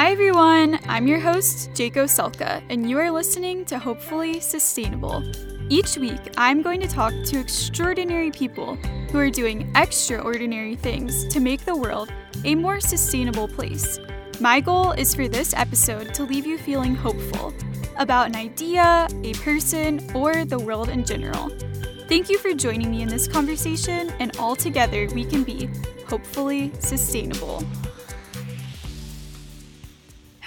[0.00, 5.22] Hi everyone, I'm your host, Jaco Selka, and you are listening to Hopefully Sustainable.
[5.68, 11.38] Each week, I'm going to talk to extraordinary people who are doing extraordinary things to
[11.38, 12.10] make the world
[12.46, 13.98] a more sustainable place.
[14.40, 17.52] My goal is for this episode to leave you feeling hopeful
[17.98, 21.50] about an idea, a person, or the world in general.
[22.08, 25.68] Thank you for joining me in this conversation, and all together we can be
[26.08, 27.62] hopefully sustainable.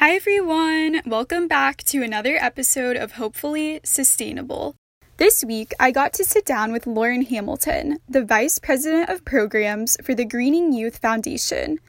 [0.04, 1.02] Hi, everyone.
[1.06, 4.76] Welcome back to another episode of Hopefully Sustainable.
[5.16, 9.96] This week, I got to sit down with Lauren Hamilton, the Vice President of Programs
[10.04, 11.80] for the Greening Youth Foundation.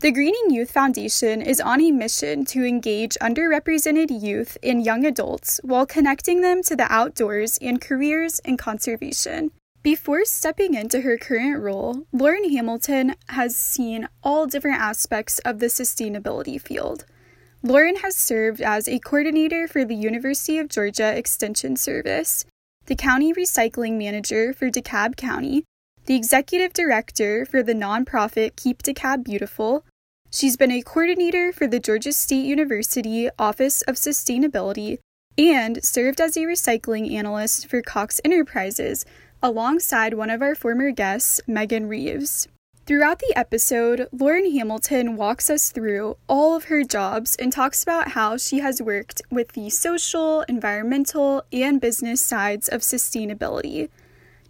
[0.00, 5.60] The Greening Youth Foundation is on a mission to engage underrepresented youth and young adults
[5.62, 9.52] while connecting them to the outdoors and careers in conservation.
[9.84, 15.66] Before stepping into her current role, Lauren Hamilton has seen all different aspects of the
[15.66, 17.04] sustainability field.
[17.62, 22.46] Lauren has served as a coordinator for the University of Georgia Extension Service,
[22.86, 25.64] the county recycling manager for DeKalb County,
[26.06, 29.84] the executive director for the nonprofit Keep DeKalb Beautiful.
[30.32, 34.96] She's been a coordinator for the Georgia State University Office of Sustainability
[35.36, 39.04] and served as a recycling analyst for Cox Enterprises
[39.42, 42.48] alongside one of our former guests, Megan Reeves.
[42.90, 48.08] Throughout the episode, Lauren Hamilton walks us through all of her jobs and talks about
[48.08, 53.90] how she has worked with the social, environmental, and business sides of sustainability.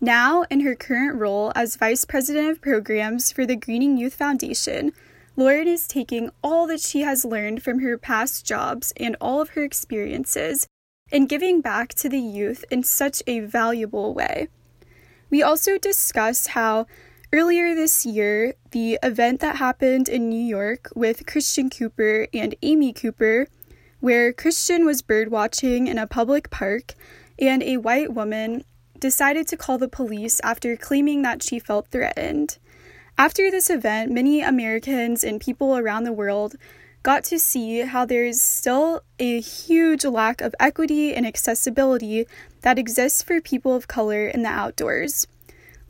[0.01, 4.95] Now, in her current role as Vice President of Programs for the Greening Youth Foundation,
[5.37, 9.51] Lauren is taking all that she has learned from her past jobs and all of
[9.51, 10.67] her experiences
[11.13, 14.49] and giving back to the youth in such a valuable way.
[15.29, 16.87] We also discuss how
[17.33, 22.93] Earlier this year, the event that happened in New York with Christian Cooper and Amy
[22.93, 23.47] Cooper,
[24.01, 26.95] where Christian was birdwatching in a public park
[27.39, 28.65] and a white woman
[28.99, 32.59] decided to call the police after claiming that she felt threatened.
[33.17, 36.57] After this event, many Americans and people around the world
[37.05, 42.27] got to see how there's still a huge lack of equity and accessibility
[42.63, 45.29] that exists for people of color in the outdoors.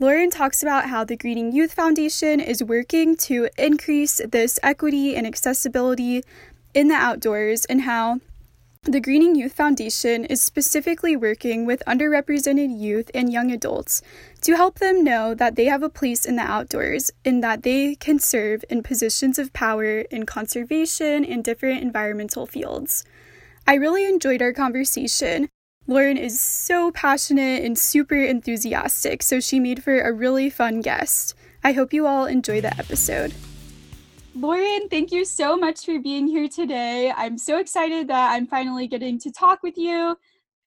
[0.01, 5.27] Lauren talks about how the Greening Youth Foundation is working to increase this equity and
[5.27, 6.23] accessibility
[6.73, 8.19] in the outdoors and how
[8.85, 14.01] the Greening Youth Foundation is specifically working with underrepresented youth and young adults
[14.41, 17.95] to help them know that they have a place in the outdoors and that they
[17.95, 23.05] can serve in positions of power in conservation and different environmental fields.
[23.67, 25.51] I really enjoyed our conversation.
[25.87, 31.35] Lauren is so passionate and super enthusiastic, so she made for a really fun guest.
[31.65, 33.35] I hope you all enjoy the episode.
[34.35, 37.13] Lauren, thank you so much for being here today.
[37.17, 40.17] I'm so excited that I'm finally getting to talk with you.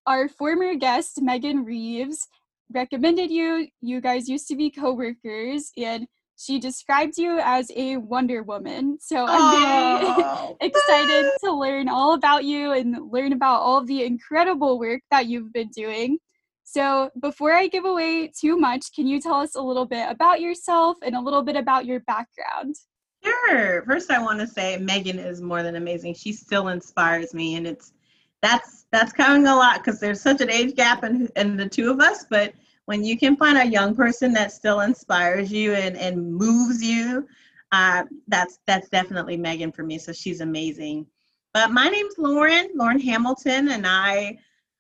[0.06, 2.28] Our former guest, Megan Reeves,
[2.74, 3.68] recommended you.
[3.82, 6.08] You guys used to be coworkers, and
[6.44, 8.98] she described you as a Wonder Woman.
[9.00, 10.58] So I'm very oh.
[10.62, 15.28] excited to learn all about you and learn about all of the incredible work that
[15.28, 16.18] you've been doing.
[16.64, 20.42] So before I give away too much, can you tell us a little bit about
[20.42, 22.76] yourself and a little bit about your background?
[23.24, 23.84] Sure.
[23.86, 26.16] First, I want to say Megan is more than amazing.
[26.16, 27.94] She still inspires me, and it's
[28.42, 31.90] that's that's coming a lot because there's such an age gap in, in the two
[31.90, 32.26] of us.
[32.30, 32.54] But
[32.86, 37.28] when you can find a young person that still inspires you and, and moves you,
[37.72, 39.98] uh, that's that's definitely Megan for me.
[39.98, 41.08] So she's amazing.
[41.54, 44.38] But my name's Lauren, Lauren Hamilton, and I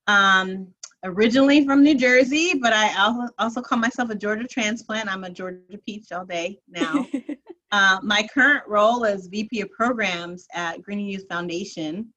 [0.07, 0.67] um,
[1.03, 5.11] originally from New Jersey, but I also, also call myself a Georgia transplant.
[5.11, 7.05] I'm a Georgia peach all day now.
[7.71, 12.11] uh, my current role is VP of Programs at Greening Youth Foundation.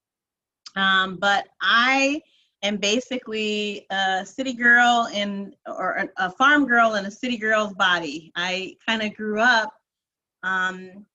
[0.76, 2.20] Um, but I
[2.62, 8.32] and basically a city girl in or a farm girl in a city girl's body.
[8.34, 9.72] I kind of grew up
[10.42, 11.06] um,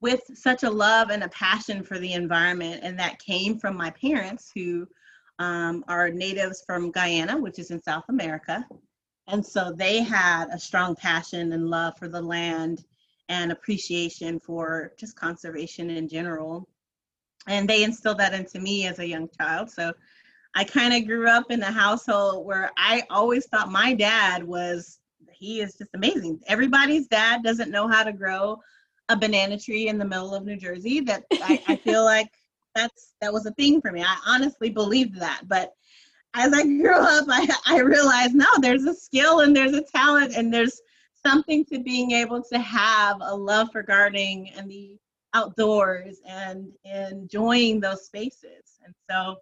[0.00, 3.90] with such a love and a passion for the environment, and that came from my
[3.90, 4.86] parents who
[5.38, 8.64] um, are natives from Guyana, which is in South America.
[9.28, 12.84] And so they had a strong passion and love for the land
[13.28, 16.68] and appreciation for just conservation in general.
[17.46, 19.70] And they instilled that into me as a young child.
[19.70, 19.92] So
[20.54, 24.98] I kind of grew up in a household where I always thought my dad was,
[25.32, 26.40] he is just amazing.
[26.48, 28.58] Everybody's dad doesn't know how to grow
[29.08, 31.00] a banana tree in the middle of New Jersey.
[31.00, 32.28] That I, I feel like
[32.74, 34.02] that's that was a thing for me.
[34.02, 35.42] I honestly believed that.
[35.46, 35.72] But
[36.34, 40.34] as I grew up, I, I realized no, there's a skill and there's a talent
[40.36, 40.80] and there's
[41.24, 44.96] something to being able to have a love for gardening and the
[45.34, 48.78] outdoors and enjoying those spaces.
[48.84, 49.36] And so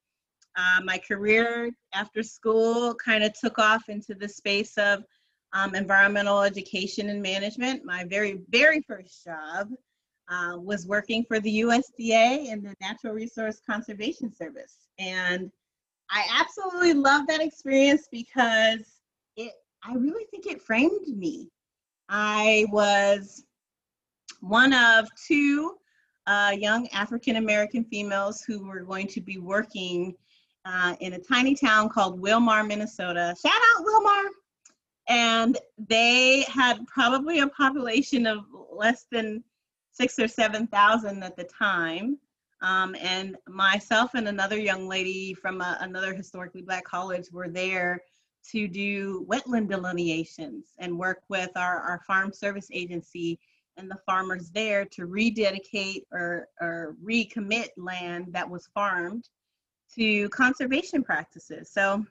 [0.57, 5.05] uh, my career after school kind of took off into the space of
[5.53, 7.85] um, environmental education and management.
[7.85, 9.69] My very, very first job
[10.29, 14.89] uh, was working for the USDA and the Natural Resource Conservation Service.
[14.99, 15.51] And
[16.11, 18.81] I absolutely love that experience because
[19.37, 19.53] it,
[19.85, 21.49] I really think it framed me.
[22.09, 23.45] I was
[24.41, 25.77] one of two
[26.27, 30.15] uh, young African American females who were going to be working
[30.67, 33.35] uh, in a tiny town called Willmar, Minnesota.
[33.41, 34.25] Shout out Willmar!
[35.09, 39.45] And they had probably a population of less than
[39.93, 42.19] six or 7,000 at the time.
[42.63, 48.01] Um, and myself and another young lady from a, another historically black college were there
[48.51, 53.39] to do wetland delineations and work with our, our farm service agency
[53.77, 59.29] and the farmers there to rededicate or, or recommit land that was farmed
[59.95, 61.71] to conservation practices.
[61.73, 62.05] So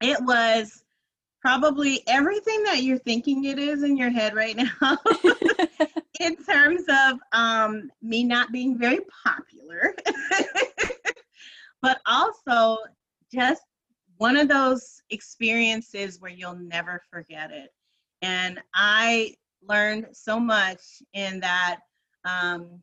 [0.00, 0.84] it was
[1.40, 4.98] probably everything that you're thinking it is in your head right now
[6.20, 9.94] in terms of um, me not being very popular,
[11.82, 12.78] but also
[13.32, 13.62] just
[14.16, 17.70] one of those experiences where you'll never forget it.
[18.22, 19.34] And I
[19.68, 20.80] learned so much
[21.12, 21.80] in that
[22.24, 22.80] um,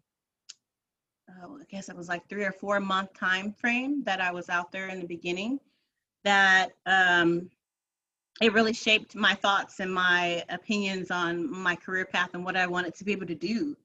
[1.44, 4.50] oh, I guess it was like three or four month time frame that I was
[4.50, 5.60] out there in the beginning
[6.24, 7.50] that um,
[8.42, 12.68] it really shaped my thoughts and my opinions on my career path and what I
[12.68, 13.76] wanted to be able to do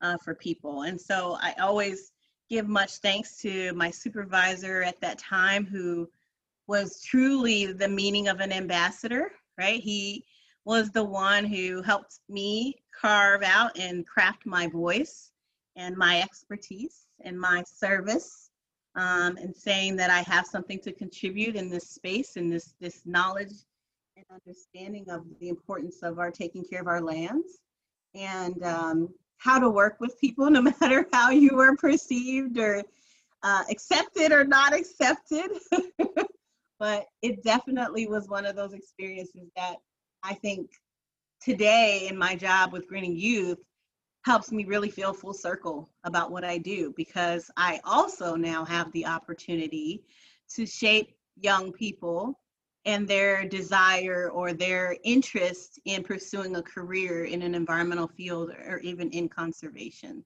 [0.00, 0.82] uh, for people.
[0.82, 2.12] And so I always
[2.48, 6.08] give much thanks to my supervisor at that time who
[6.66, 9.80] was truly the meaning of an ambassador, right?
[9.80, 10.24] He
[10.64, 15.30] was the one who helped me carve out and craft my voice
[15.78, 18.50] and my expertise and my service
[18.96, 23.06] um, and saying that I have something to contribute in this space and this this
[23.06, 23.52] knowledge
[24.16, 27.60] and understanding of the importance of our taking care of our lands
[28.14, 29.08] and um,
[29.38, 32.82] how to work with people no matter how you were perceived or
[33.44, 35.48] uh, accepted or not accepted.
[36.80, 39.76] but it definitely was one of those experiences that
[40.24, 40.70] I think
[41.40, 43.58] today in my job with Greening Youth
[44.28, 48.92] helps me really feel full circle about what I do because I also now have
[48.92, 50.04] the opportunity
[50.54, 52.38] to shape young people
[52.84, 58.80] and their desire or their interest in pursuing a career in an environmental field or
[58.80, 60.22] even in conservation.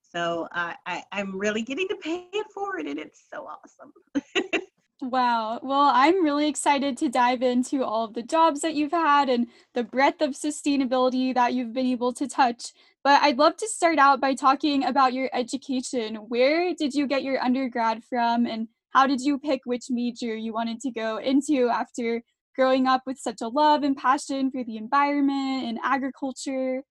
[0.00, 4.62] So I, I, am really getting to pay it forward and it's so awesome.
[5.02, 5.60] Wow.
[5.62, 9.48] Well, I'm really excited to dive into all of the jobs that you've had and
[9.74, 12.72] the breadth of sustainability that you've been able to touch.
[13.04, 16.16] But I'd love to start out by talking about your education.
[16.16, 20.54] Where did you get your undergrad from, and how did you pick which major you
[20.54, 22.22] wanted to go into after
[22.56, 26.82] growing up with such a love and passion for the environment and agriculture?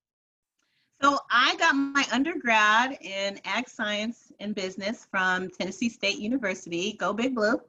[1.01, 6.93] So, I got my undergrad in ag science and business from Tennessee State University.
[6.93, 7.59] Go Big Blue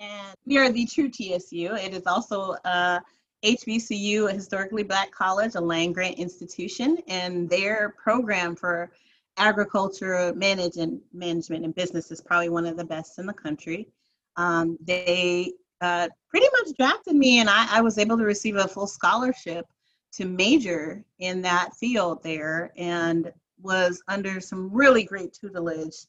[0.00, 1.74] and we are the true TSU.
[1.74, 3.00] It is also a
[3.44, 8.90] HBCU, a historically black college, a land grant institution, and their program for
[9.36, 13.88] agriculture management, management and business is probably one of the best in the country.
[14.36, 18.66] Um, they uh, pretty much drafted me, and I, I was able to receive a
[18.66, 19.66] full scholarship
[20.14, 26.06] to major in that field there, and was under some really great tutelage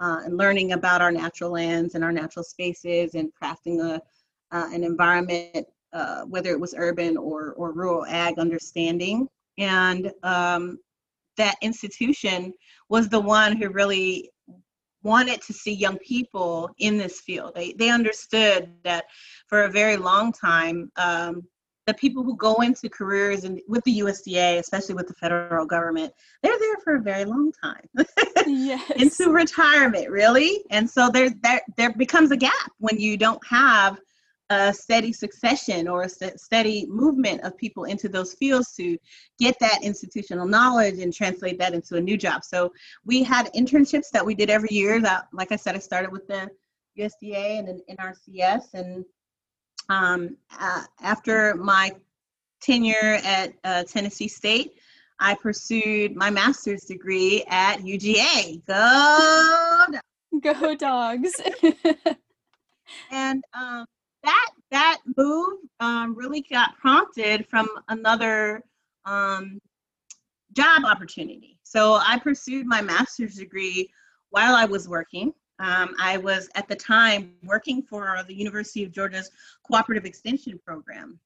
[0.00, 4.02] uh, and learning about our natural lands and our natural spaces and crafting a,
[4.54, 9.28] uh, an environment, uh, whether it was urban or, or rural ag understanding.
[9.58, 10.78] And um,
[11.36, 12.52] that institution
[12.88, 14.30] was the one who really
[15.02, 17.52] wanted to see young people in this field.
[17.54, 19.04] They, they understood that
[19.46, 21.42] for a very long time, um,
[21.86, 26.12] the people who go into careers and with the USDA, especially with the federal government,
[26.42, 27.88] they're there for a very long time.
[28.46, 28.90] yes.
[28.90, 30.64] into retirement, really.
[30.70, 33.98] And so there, there there becomes a gap when you don't have
[34.50, 38.96] a steady succession or a st- steady movement of people into those fields to
[39.38, 42.44] get that institutional knowledge and translate that into a new job.
[42.44, 42.72] So
[43.04, 45.00] we had internships that we did every year.
[45.00, 46.48] That, like I said, I started with the
[46.98, 49.04] USDA and an NRCS and
[49.88, 51.92] um, uh, after my
[52.60, 54.74] tenure at uh, Tennessee State,
[55.20, 58.64] I pursued my master's degree at UGA.
[58.66, 59.86] Go,
[60.40, 61.32] go dogs!
[63.10, 63.86] and um,
[64.24, 68.62] that that move um, really got prompted from another
[69.04, 69.60] um,
[70.52, 71.58] job opportunity.
[71.62, 73.90] So I pursued my master's degree
[74.30, 75.32] while I was working.
[75.60, 79.30] Um, I was at the time working for the University of Georgia's
[79.66, 81.18] Cooperative Extension Program.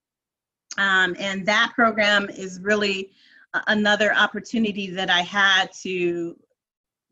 [0.78, 3.10] Um, and that program is really
[3.66, 6.36] another opportunity that I had to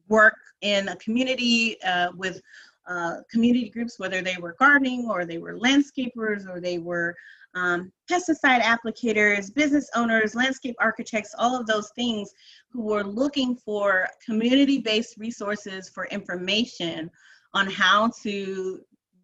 [0.09, 2.41] work in a community uh, with
[2.89, 7.15] uh, community groups, whether they were gardening or they were landscapers or they were
[7.55, 12.33] um, pesticide applicators, business owners, landscape architects, all of those things
[12.71, 17.11] who were looking for community-based resources for information
[17.55, 18.81] on how to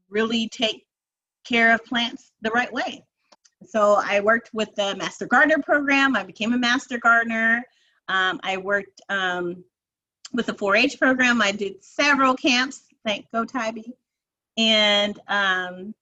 [0.08, 0.86] really take
[1.44, 3.04] care of plants the right way.
[3.64, 6.16] So I worked with the Master Gardener program.
[6.16, 7.64] I became a Master Gardener.
[8.08, 9.64] Um, I worked um,
[10.32, 11.40] with the 4-H program.
[11.40, 12.82] I did several camps.
[13.06, 13.92] Thank Go Tybee.
[14.58, 15.94] And um,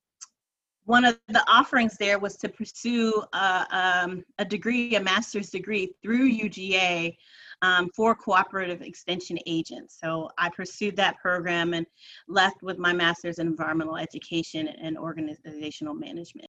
[0.86, 5.92] one of the offerings there was to pursue a, um, a degree, a master's degree
[6.02, 7.14] through UGA
[7.60, 9.98] um, for cooperative extension agents.
[10.02, 11.86] So I pursued that program and
[12.26, 16.48] left with my master's in environmental education and organizational management.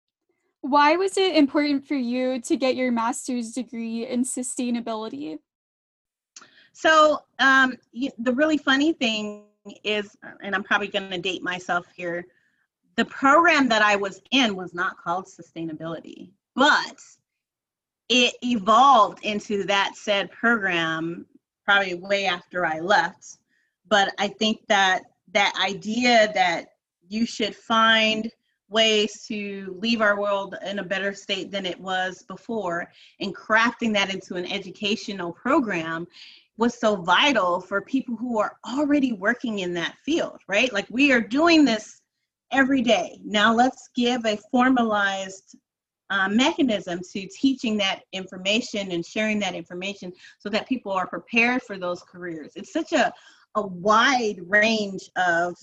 [0.61, 5.37] Why was it important for you to get your master's degree in sustainability?
[6.71, 7.75] So um,
[8.17, 9.43] the really funny thing
[9.83, 12.25] is, and I'm probably going to date myself here,
[12.95, 16.99] the program that I was in was not called sustainability, but
[18.09, 21.25] it evolved into that said program
[21.65, 23.37] probably way after I left.
[23.87, 25.03] But I think that
[25.33, 26.67] that idea that
[27.07, 28.31] you should find
[28.69, 33.93] ways to leave our world in a better state than it was before and crafting
[33.93, 36.07] that into an educational program
[36.57, 40.71] was so vital for people who are already working in that field, right?
[40.71, 42.01] Like we are doing this
[42.51, 43.19] every day.
[43.23, 45.57] Now let's give a formalized
[46.09, 51.61] uh, mechanism to teaching that information and sharing that information so that people are prepared
[51.63, 52.51] for those careers.
[52.55, 53.11] It's such a,
[53.55, 55.55] a wide range of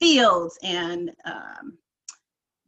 [0.00, 1.78] fields and um,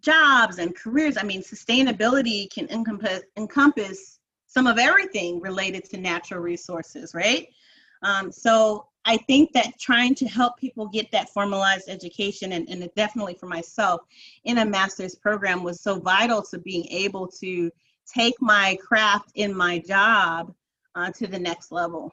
[0.02, 1.16] jobs and careers.
[1.18, 4.19] I mean, sustainability can encompass, encompass
[4.50, 7.46] some of everything related to natural resources, right?
[8.02, 12.90] Um, so I think that trying to help people get that formalized education, and, and
[12.96, 14.00] definitely for myself
[14.44, 17.70] in a master's program, was so vital to being able to
[18.12, 20.52] take my craft in my job
[20.96, 22.12] uh, to the next level.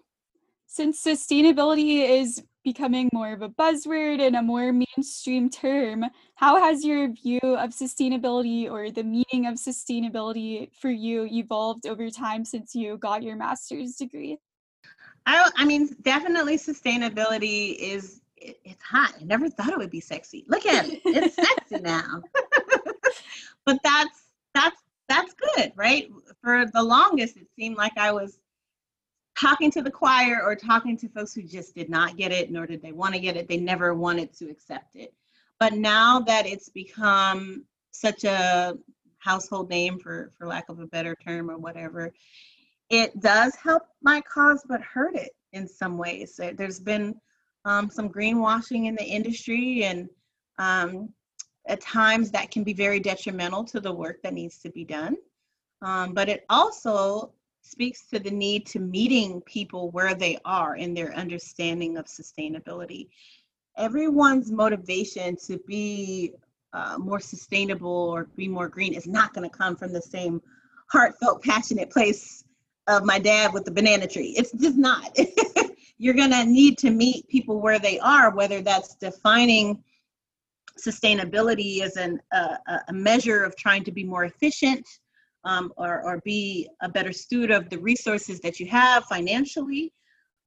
[0.68, 6.04] Since sustainability is becoming more of a buzzword and a more mainstream term,
[6.36, 12.10] how has your view of sustainability or the meaning of sustainability for you evolved over
[12.10, 14.38] time since you got your master's degree?
[15.26, 19.14] I, I mean, definitely sustainability is it, it's hot.
[19.18, 20.44] I never thought it would be sexy.
[20.50, 22.22] Look at it; it's sexy now.
[23.66, 26.10] but that's that's that's good, right?
[26.44, 28.40] For the longest, it seemed like I was
[29.40, 32.66] talking to the choir or talking to folks who just did not get it, nor
[32.66, 33.48] did they want to get it.
[33.48, 35.14] They never wanted to accept it.
[35.60, 38.78] But now that it's become such a
[39.20, 42.14] household name, for for lack of a better term or whatever,
[42.90, 47.16] it does help my cause but hurt it in some ways there's been
[47.66, 50.10] um, some greenwashing in the industry and
[50.60, 51.10] um,
[51.68, 55.16] at times that can be very detrimental to the work that needs to be done
[55.82, 57.32] um, but it also
[57.68, 63.08] speaks to the need to meeting people where they are in their understanding of sustainability
[63.78, 66.34] everyone's motivation to be
[66.74, 70.42] uh, more sustainable or be more green is not going to come from the same
[70.92, 72.44] heartfelt passionate place
[72.88, 74.34] of my dad with the banana tree.
[74.38, 75.16] It's just not.
[75.98, 79.84] You're going to need to meet people where they are, whether that's defining
[80.80, 82.58] sustainability as an, uh,
[82.88, 84.88] a measure of trying to be more efficient
[85.48, 89.94] um, or, or be a better steward of the resources that you have financially.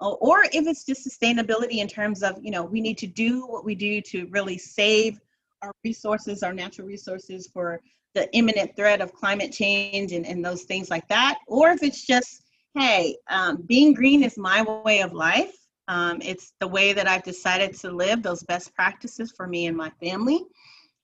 [0.01, 3.65] Or if it's just sustainability in terms of, you know, we need to do what
[3.65, 5.19] we do to really save
[5.63, 7.81] our resources, our natural resources for
[8.15, 12.07] the imminent threat of climate change and, and those things like that, or if it's
[12.07, 12.43] just,
[12.79, 15.55] hey, um, being green is my way of life.
[15.87, 19.77] Um, it's the way that I've decided to live, those best practices for me and
[19.77, 20.41] my family.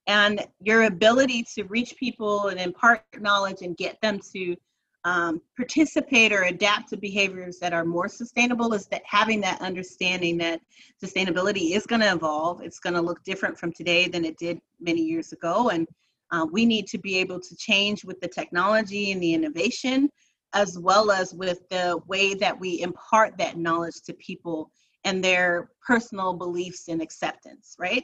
[0.07, 4.57] And your ability to reach people and impart knowledge and get them to
[5.05, 10.37] um, participate or adapt to behaviors that are more sustainable is that having that understanding
[10.39, 10.61] that
[11.03, 12.61] sustainability is going to evolve.
[12.61, 15.71] It's going to look different from today than it did many years ago.
[15.71, 15.87] And
[16.33, 20.11] uh, we need to be able to change with the technology and the innovation,
[20.55, 24.73] as well as with the way that we impart that knowledge to people
[25.05, 28.03] and their personal beliefs and acceptance, right?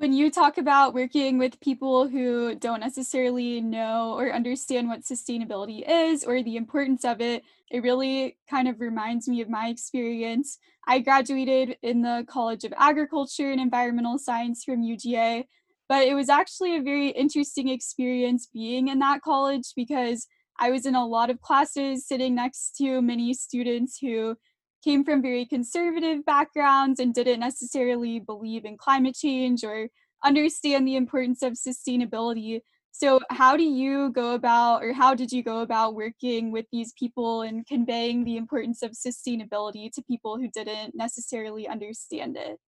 [0.00, 5.86] When you talk about working with people who don't necessarily know or understand what sustainability
[5.86, 10.56] is or the importance of it, it really kind of reminds me of my experience.
[10.88, 15.44] I graduated in the College of Agriculture and Environmental Science from UGA,
[15.86, 20.26] but it was actually a very interesting experience being in that college because
[20.58, 24.38] I was in a lot of classes sitting next to many students who
[24.82, 29.88] came from very conservative backgrounds and didn't necessarily believe in climate change or
[30.24, 32.60] understand the importance of sustainability.
[32.92, 36.92] So, how do you go about, or how did you go about working with these
[36.92, 42.58] people and conveying the importance of sustainability to people who didn't necessarily understand it?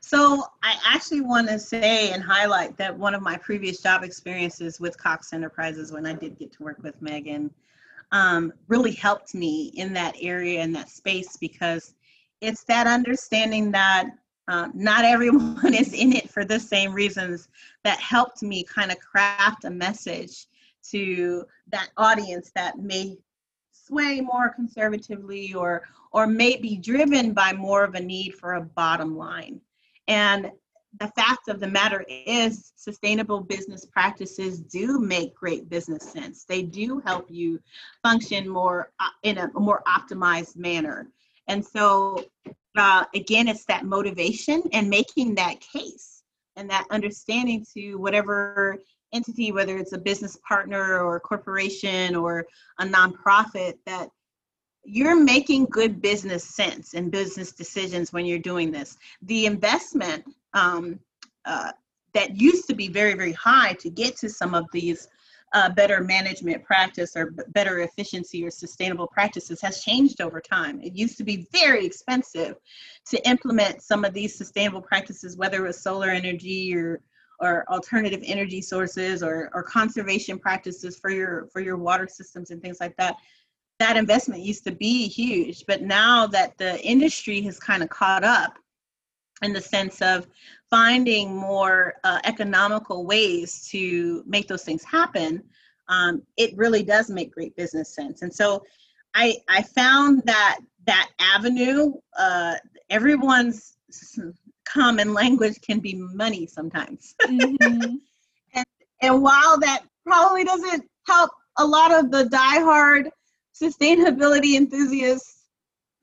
[0.00, 4.78] So, I actually want to say and highlight that one of my previous job experiences
[4.78, 7.50] with Cox Enterprises, when I did get to work with Megan,
[8.14, 11.94] um, really helped me in that area in that space because
[12.40, 14.10] it's that understanding that
[14.46, 17.48] uh, not everyone is in it for the same reasons
[17.82, 20.46] that helped me kind of craft a message
[20.90, 23.18] to that audience that may
[23.72, 28.60] sway more conservatively or or may be driven by more of a need for a
[28.60, 29.60] bottom line.
[30.06, 30.52] And
[31.00, 36.44] the fact of the matter is sustainable business practices do make great business sense.
[36.44, 37.60] They do help you
[38.02, 41.08] function more uh, in a more optimized manner.
[41.48, 42.24] And so
[42.76, 46.22] uh, again it's that motivation and making that case
[46.56, 48.78] and that understanding to whatever
[49.12, 52.46] entity whether it's a business partner or a corporation or
[52.78, 54.08] a nonprofit that
[54.84, 58.98] you're making good business sense and business decisions when you're doing this.
[59.22, 60.98] The investment um,
[61.44, 61.72] uh,
[62.14, 65.08] that used to be very, very high to get to some of these
[65.52, 70.80] uh, better management practice or better efficiency or sustainable practices has changed over time.
[70.80, 72.56] It used to be very expensive
[73.10, 77.00] to implement some of these sustainable practices, whether it was solar energy or
[77.40, 82.62] or alternative energy sources or, or conservation practices for your for your water systems and
[82.62, 83.16] things like that
[83.80, 88.22] that investment used to be huge but now that the industry has kind of caught
[88.22, 88.56] up
[89.42, 90.26] in the sense of
[90.70, 95.42] finding more uh, economical ways to make those things happen,
[95.88, 98.22] um, it really does make great business sense.
[98.22, 98.64] And so
[99.14, 102.54] I, I found that that avenue, uh,
[102.90, 103.76] everyone's
[104.64, 107.14] common language can be money sometimes.
[107.24, 107.96] Mm-hmm.
[108.54, 108.66] and,
[109.02, 113.10] and while that probably doesn't help a lot of the diehard
[113.54, 115.43] sustainability enthusiasts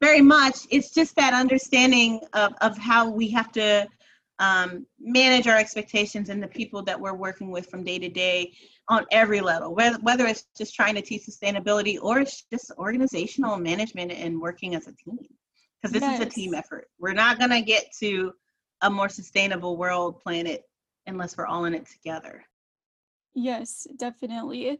[0.01, 0.67] very much.
[0.69, 3.87] It's just that understanding of, of how we have to
[4.39, 8.51] um, manage our expectations and the people that we're working with from day to day
[8.89, 13.57] on every level, whether, whether it's just trying to teach sustainability or it's just organizational
[13.57, 15.19] management and working as a team.
[15.81, 16.19] Because this yes.
[16.19, 16.87] is a team effort.
[16.99, 18.33] We're not going to get to
[18.81, 20.63] a more sustainable world, planet,
[21.05, 22.43] unless we're all in it together.
[23.33, 24.79] Yes, definitely.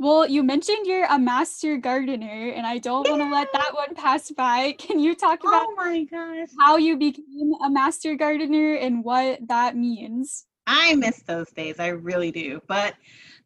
[0.00, 3.94] Well, you mentioned you're a master gardener, and I don't want to let that one
[3.94, 4.72] pass by.
[4.78, 6.48] Can you talk about oh my gosh.
[6.58, 10.46] how you became a master gardener and what that means?
[10.66, 11.78] I miss those days.
[11.78, 12.62] I really do.
[12.66, 12.94] But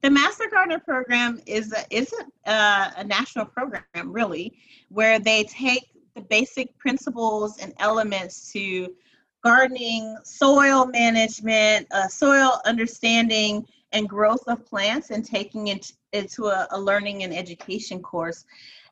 [0.01, 2.15] the Master Gardener program is a, is
[2.47, 4.57] a, uh, a national program, really,
[4.91, 8.95] where they take the basic principles and elements to
[9.43, 16.67] gardening, soil management, uh, soil understanding, and growth of plants and taking it into a,
[16.73, 18.45] a learning and education course.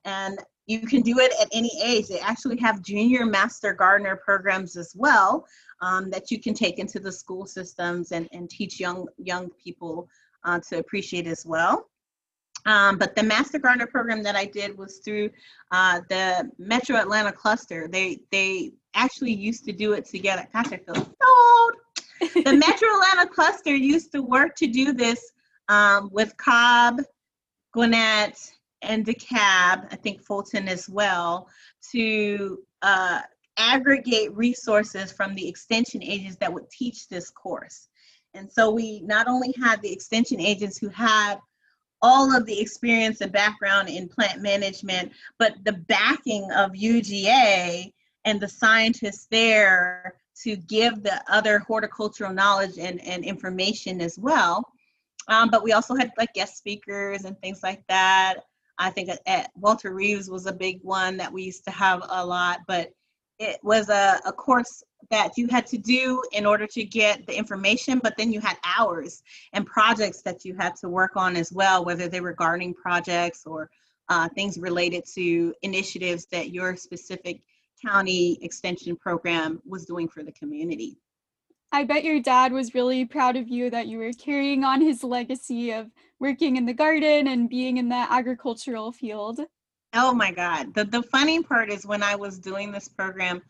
[0.04, 2.06] And you can do it at any age.
[2.06, 5.44] They actually have junior master gardener programs as well
[5.80, 10.08] um, that you can take into the school systems and, and teach young young people
[10.44, 11.88] uh, to appreciate as well.
[12.64, 15.30] Um, but the Master Gardener program that I did was through
[15.72, 17.88] uh, the Metro Atlanta cluster.
[17.88, 20.46] They they actually used to do it together.
[20.52, 21.74] Gosh, I feel so old
[22.34, 25.32] the Metro Atlanta cluster used to work to do this
[25.68, 27.00] um, with Cobb,
[27.72, 28.38] Gwinnett,
[28.82, 31.48] and DeKalb, I think Fulton as well,
[31.92, 33.20] to uh,
[33.56, 37.88] aggregate resources from the extension agents that would teach this course.
[38.34, 41.36] And so we not only had the extension agents who had
[42.00, 47.92] all of the experience and background in plant management, but the backing of UGA
[48.24, 54.66] and the scientists there to give the other horticultural knowledge and, and information as well.
[55.28, 58.36] Um, but we also had like guest speakers and things like that.
[58.78, 62.02] I think at, at, Walter Reeves was a big one that we used to have
[62.08, 62.90] a lot, but
[63.38, 67.36] it was a, a course that you had to do in order to get the
[67.36, 71.52] information, but then you had hours and projects that you had to work on as
[71.52, 73.70] well, whether they were gardening projects or
[74.08, 77.42] uh, things related to initiatives that your specific
[77.84, 80.98] county extension program was doing for the community.
[81.74, 85.02] I bet your dad was really proud of you that you were carrying on his
[85.02, 85.90] legacy of
[86.20, 89.40] working in the garden and being in the agricultural field.
[89.94, 90.74] Oh my God.
[90.74, 93.40] The, the funny part is when I was doing this program,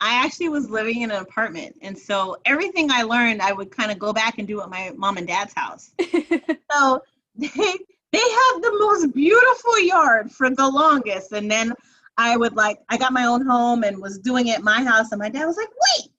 [0.00, 1.76] I actually was living in an apartment.
[1.82, 4.92] And so everything I learned, I would kind of go back and do at my
[4.96, 5.92] mom and dad's house.
[6.70, 7.02] so
[7.36, 11.32] they, they had the most beautiful yard for the longest.
[11.32, 11.72] And then
[12.16, 15.12] I would like, I got my own home and was doing it my house.
[15.12, 16.10] And my dad was like, wait,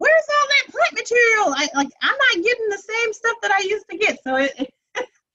[0.00, 1.54] where's all that plant material?
[1.56, 4.18] I like I'm not getting the same stuff that I used to get.
[4.24, 4.72] So it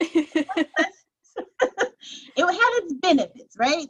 [0.02, 0.68] it
[2.38, 3.88] had its benefits, right?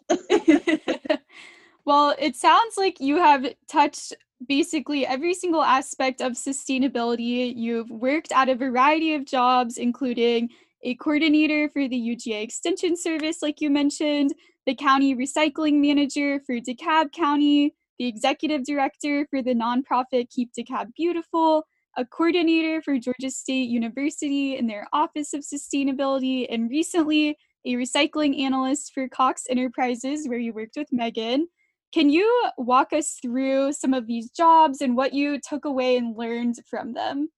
[1.86, 4.14] well, it sounds like you have touched
[4.48, 7.54] basically every single aspect of sustainability.
[7.56, 10.50] You've worked at a variety of jobs, including
[10.84, 14.34] a coordinator for the UGA Extension Service, like you mentioned,
[14.66, 20.88] the county recycling manager for DeKalb County, the executive director for the nonprofit Keep DeKalb
[20.96, 21.66] Beautiful,
[21.98, 28.40] a coordinator for Georgia State University in their Office of Sustainability, and recently a recycling
[28.40, 31.48] analyst for Cox Enterprises, where you worked with Megan.
[31.94, 36.18] Can you walk us through some of these jobs and what you took away and
[36.18, 37.30] learned from them?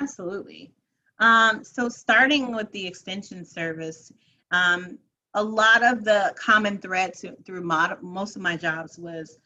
[0.00, 0.72] Absolutely.
[1.18, 4.10] Um, so, starting with the extension service,
[4.52, 4.98] um,
[5.34, 9.38] a lot of the common threads through mod- most of my jobs was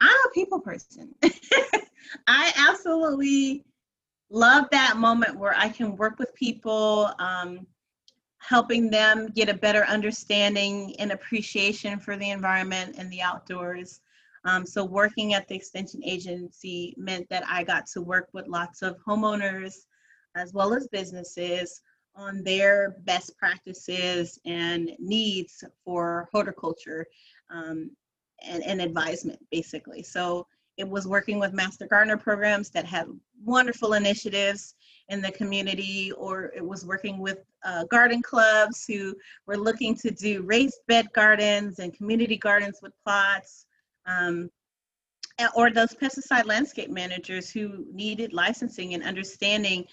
[0.00, 1.14] I'm a people person.
[2.26, 3.64] I absolutely
[4.30, 7.66] love that moment where I can work with people, um,
[8.38, 14.00] helping them get a better understanding and appreciation for the environment and the outdoors.
[14.44, 18.82] Um, so, working at the extension agency meant that I got to work with lots
[18.82, 19.86] of homeowners
[20.36, 21.80] as well as businesses
[22.16, 27.06] on their best practices and needs for horticulture.
[27.50, 27.90] Um,
[28.46, 30.02] and, and advisement basically.
[30.02, 30.46] So
[30.76, 33.06] it was working with master gardener programs that had
[33.44, 34.74] wonderful initiatives
[35.08, 39.14] in the community, or it was working with uh, garden clubs who
[39.46, 43.66] were looking to do raised bed gardens and community gardens with plots.
[44.06, 44.50] Um,
[45.56, 49.84] or those pesticide landscape managers who needed licensing and understanding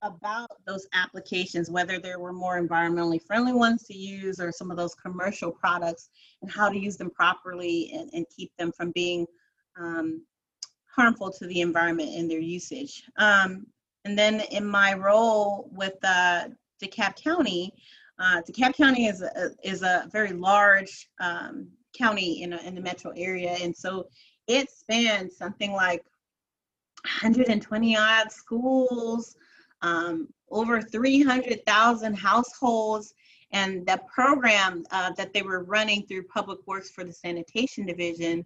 [0.00, 4.76] about those applications, whether there were more environmentally friendly ones to use or some of
[4.76, 6.10] those commercial products,
[6.42, 9.26] and how to use them properly and, and keep them from being
[9.78, 10.22] um,
[10.94, 13.02] harmful to the environment in their usage.
[13.18, 13.66] Um,
[14.04, 16.48] and then in my role with uh,
[16.82, 17.72] DeKalb County,
[18.18, 22.80] uh, DeKalb County is a, is a very large um, county in, a, in the
[22.80, 24.08] metro area, and so
[24.46, 26.02] it spans something like
[27.02, 29.36] 120 odd schools,
[29.82, 33.14] um, over 300,000 households.
[33.52, 38.44] And the program uh, that they were running through Public Works for the Sanitation Division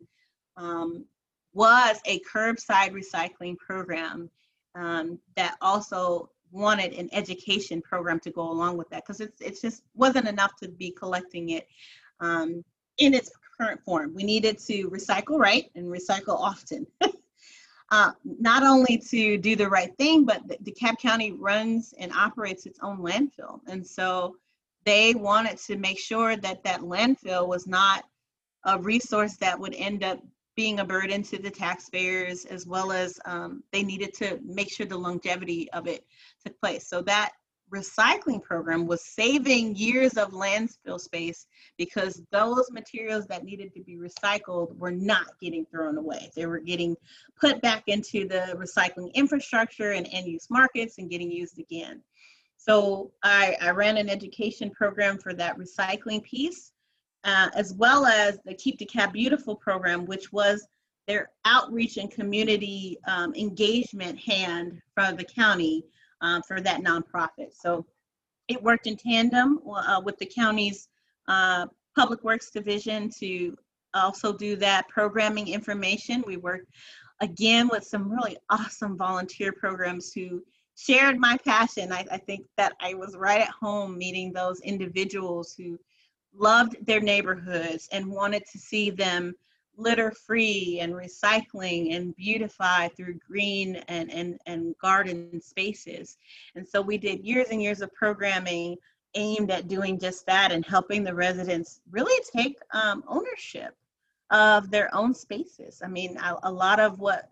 [0.57, 1.05] um,
[1.53, 4.31] was a curbside recycling program
[4.75, 9.61] um, that also wanted an education program to go along with that because it's it's
[9.61, 11.69] just wasn't enough to be collecting it
[12.21, 12.65] um,
[12.99, 14.15] in its current form.
[14.15, 16.87] We needed to recycle right and recycle often.
[17.91, 22.67] uh, not only to do the right thing, but the, DeKalb County runs and operates
[22.67, 23.61] its own landfill.
[23.67, 24.37] And so
[24.85, 28.05] they wanted to make sure that that landfill was not
[28.65, 30.21] a resource that would end up
[30.57, 34.87] being a burden to the taxpayers, as well as um, they needed to make sure
[34.87, 36.05] the longevity of it
[36.45, 36.87] took place.
[36.87, 37.33] So that
[37.73, 41.47] recycling program was saving years of landfill space
[41.79, 46.31] because those materials that needed to be recycled were not getting thrown away.
[46.35, 46.97] They were getting
[47.41, 52.03] put back into the recycling infrastructure and end use markets and getting used again.
[52.57, 56.73] So I, I ran an education program for that recycling piece,
[57.25, 60.67] uh, as well as the Keep the DeKalb Beautiful program, which was
[61.07, 65.85] their outreach and community um, engagement hand from the county
[66.21, 67.53] uh, for that nonprofit.
[67.53, 67.87] So
[68.49, 70.89] it worked in tandem uh, with the county's
[71.29, 73.57] uh, public works division to
[73.95, 76.25] also do that programming information.
[76.27, 76.67] We worked
[77.21, 80.43] again with some really awesome volunteer programs who
[80.77, 81.93] shared my passion.
[81.93, 85.79] I, I think that I was right at home meeting those individuals who
[86.35, 89.35] loved their neighborhoods and wanted to see them
[89.81, 96.19] litter free and recycling and beautify through green and, and, and garden spaces.
[96.55, 98.77] And so we did years and years of programming
[99.15, 103.75] aimed at doing just that and helping the residents really take um, ownership
[104.31, 105.83] of their own spaces.
[105.85, 107.31] I mean, a, a lot of what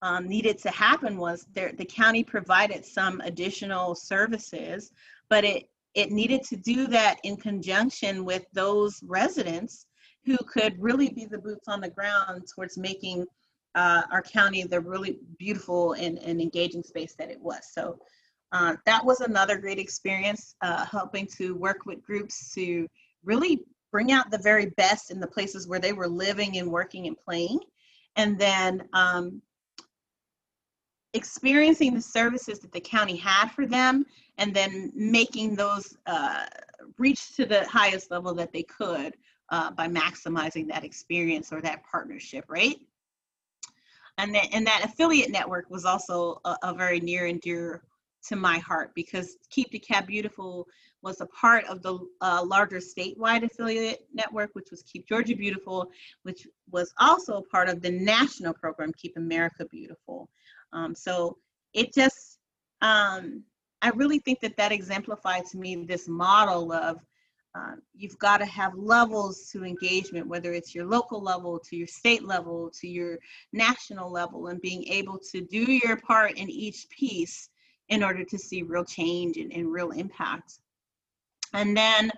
[0.00, 4.92] um, needed to happen was there, the county provided some additional services,
[5.28, 9.86] but it, it needed to do that in conjunction with those residents
[10.24, 13.26] who could really be the boots on the ground towards making
[13.74, 17.60] uh, our county the really beautiful and, and engaging space that it was.
[17.72, 17.98] So
[18.52, 22.88] uh, that was another great experience, uh, helping to work with groups to
[23.24, 27.06] really bring out the very best in the places where they were living and working
[27.06, 27.60] and playing.
[28.16, 29.42] And then um,
[31.14, 34.04] experiencing the services that the county had for them
[34.38, 36.46] and then making those uh,
[36.98, 39.14] reach to the highest level that they could
[39.50, 42.76] uh, by maximizing that experience or that partnership, right?
[44.18, 47.82] And that, and that affiliate network was also a, a very near and dear
[48.26, 50.66] to my heart because Keep DeKalb Beautiful
[51.02, 55.90] was a part of the uh, larger statewide affiliate network, which was Keep Georgia Beautiful,
[56.24, 60.28] which was also a part of the national program Keep America Beautiful.
[60.72, 61.38] Um, so
[61.72, 62.38] it just,
[62.82, 63.44] um,
[63.80, 66.98] I really think that that exemplified to me this model of
[67.58, 71.86] uh, you've got to have levels to engagement, whether it's your local level, to your
[71.86, 73.18] state level, to your
[73.52, 77.48] national level, and being able to do your part in each piece
[77.88, 80.60] in order to see real change and, and real impact.
[81.54, 82.12] And then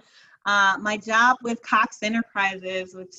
[0.46, 3.14] uh, my job with Cox Enterprises, which,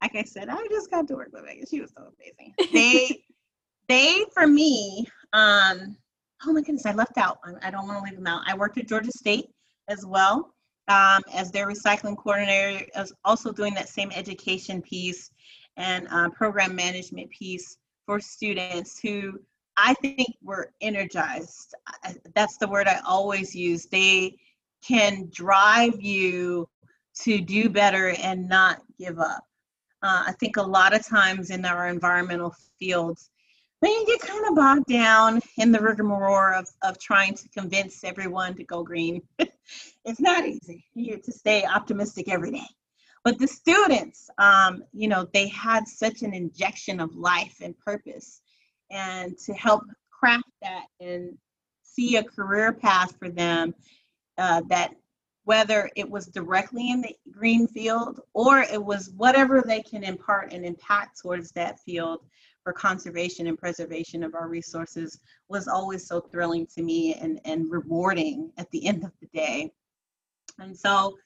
[0.00, 1.66] like I said, I just got to work with Megan.
[1.68, 2.54] She was so amazing.
[2.72, 3.22] They,
[3.88, 5.96] they for me, um,
[6.44, 7.38] oh my goodness, I left out.
[7.44, 8.42] I, I don't want to leave them out.
[8.46, 9.50] I worked at Georgia State
[9.88, 10.55] as well
[10.88, 15.30] um, as their recycling coordinator, is also doing that same education piece
[15.76, 19.40] and uh, program management piece for students who
[19.76, 21.74] I think were energized.
[22.34, 23.86] That's the word I always use.
[23.86, 24.38] They
[24.82, 26.68] can drive you
[27.22, 29.44] to do better and not give up.
[30.02, 33.30] Uh, I think a lot of times in our environmental fields,
[33.90, 38.54] you get kind of bogged down in the rigmarole of, of trying to convince everyone
[38.54, 39.22] to go green,
[40.04, 42.66] it's not easy you to stay optimistic every day.
[43.24, 48.40] But the students, um, you know, they had such an injection of life and purpose.
[48.90, 51.36] And to help craft that and
[51.82, 53.74] see a career path for them
[54.38, 54.94] uh, that
[55.44, 60.52] whether it was directly in the green field or it was whatever they can impart
[60.52, 62.20] and impact towards that field
[62.66, 67.70] for conservation and preservation of our resources was always so thrilling to me and, and
[67.70, 69.70] rewarding at the end of the day.
[70.58, 71.16] And so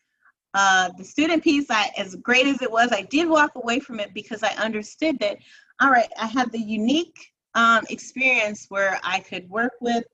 [0.52, 4.00] uh, the student piece, I, as great as it was, I did walk away from
[4.00, 5.38] it because I understood that,
[5.80, 7.16] all right, I had the unique
[7.54, 10.04] um, experience where I could work with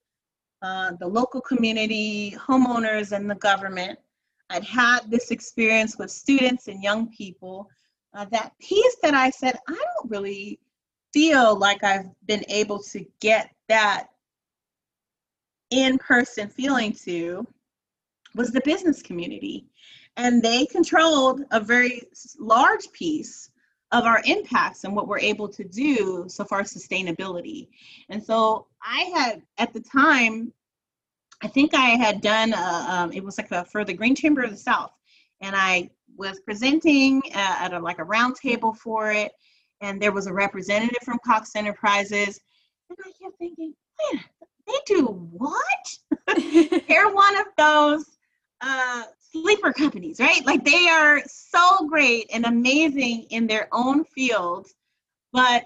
[0.62, 3.99] uh, the local community, homeowners, and the government.
[4.51, 7.69] I'd had this experience with students and young people.
[8.15, 10.61] Uh, that piece that I said, I don't really
[11.16, 14.09] feel like I've been able to get that
[15.70, 17.46] in person feeling to
[18.35, 19.64] was the business community.
[20.18, 22.02] And they controlled a very
[22.38, 23.48] large piece
[23.92, 27.68] of our impacts and what we're able to do so far as sustainability.
[28.11, 30.52] And so I had at the time,
[31.42, 34.42] I think I had done a, um, it was like a, for the Green Chamber
[34.42, 34.92] of the South,
[35.40, 39.33] and I was presenting uh, at a, like a roundtable for it,
[39.81, 42.41] and there was a representative from Cox Enterprises,
[42.89, 43.75] and I kept thinking,
[44.12, 44.25] man,
[44.67, 45.99] they do what?
[46.89, 48.05] They're one of those
[48.61, 50.45] uh, sleeper companies, right?
[50.45, 54.75] Like they are so great and amazing in their own fields,
[55.33, 55.65] but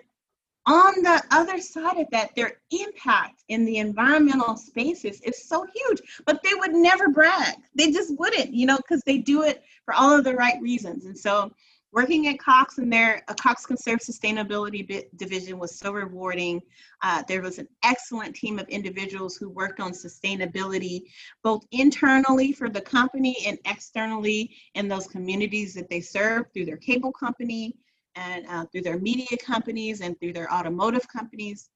[0.66, 6.00] on the other side of that, their impact in the environmental spaces is so huge,
[6.26, 7.56] but they would never brag.
[7.74, 11.06] They just wouldn't, you know, because they do it for all of the right reasons.
[11.06, 11.50] And so
[11.92, 16.62] working at Cox and their a Cox Conserve Sustainability Division was so rewarding.
[17.02, 21.02] Uh, there was an excellent team of individuals who worked on sustainability,
[21.42, 26.76] both internally for the company and externally in those communities that they serve through their
[26.76, 27.74] cable company
[28.14, 31.70] and uh, through their media companies and through their automotive companies.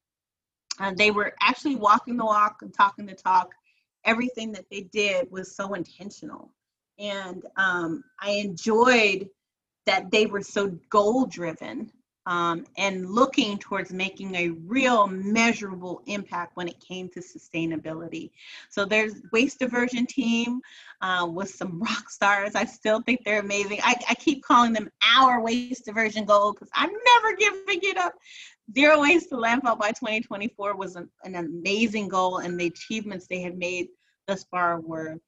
[0.80, 3.50] Uh, they were actually walking the walk and talking the talk.
[4.04, 6.52] Everything that they did was so intentional.
[6.98, 9.28] And um, I enjoyed
[9.86, 11.90] that they were so goal driven
[12.26, 18.30] um, and looking towards making a real measurable impact when it came to sustainability.
[18.70, 20.60] So there's waste diversion team
[21.02, 22.54] uh, with some rock stars.
[22.54, 23.80] I still think they're amazing.
[23.82, 28.14] I, I keep calling them our waste diversion goal because I'm never giving it up.
[28.74, 33.42] Zero waste to landfill by 2024 was an, an amazing goal, and the achievements they
[33.42, 33.88] had made
[34.26, 35.18] thus far were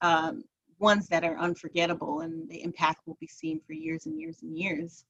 [0.00, 0.44] um,
[0.78, 4.58] ones that are unforgettable and the impact will be seen for years and years and
[4.58, 5.04] years.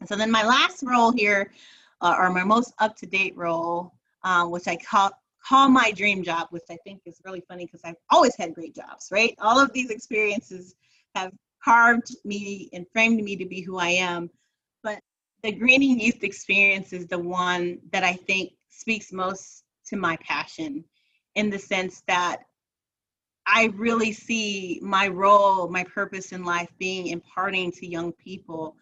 [0.00, 1.52] And so then my last role here,
[2.00, 3.92] uh, or my most up-to-date role,
[4.24, 5.10] uh, which I call
[5.46, 8.74] call my dream job, which I think is really funny because I've always had great
[8.74, 9.34] jobs, right?
[9.40, 10.74] All of these experiences
[11.14, 11.32] have
[11.64, 14.30] carved me and framed me to be who I am.
[14.82, 15.00] But
[15.42, 20.84] the Greening Youth experience is the one that I think speaks most to my passion
[21.34, 22.42] in the sense that
[23.52, 28.76] I really see my role, my purpose in life being imparting to young people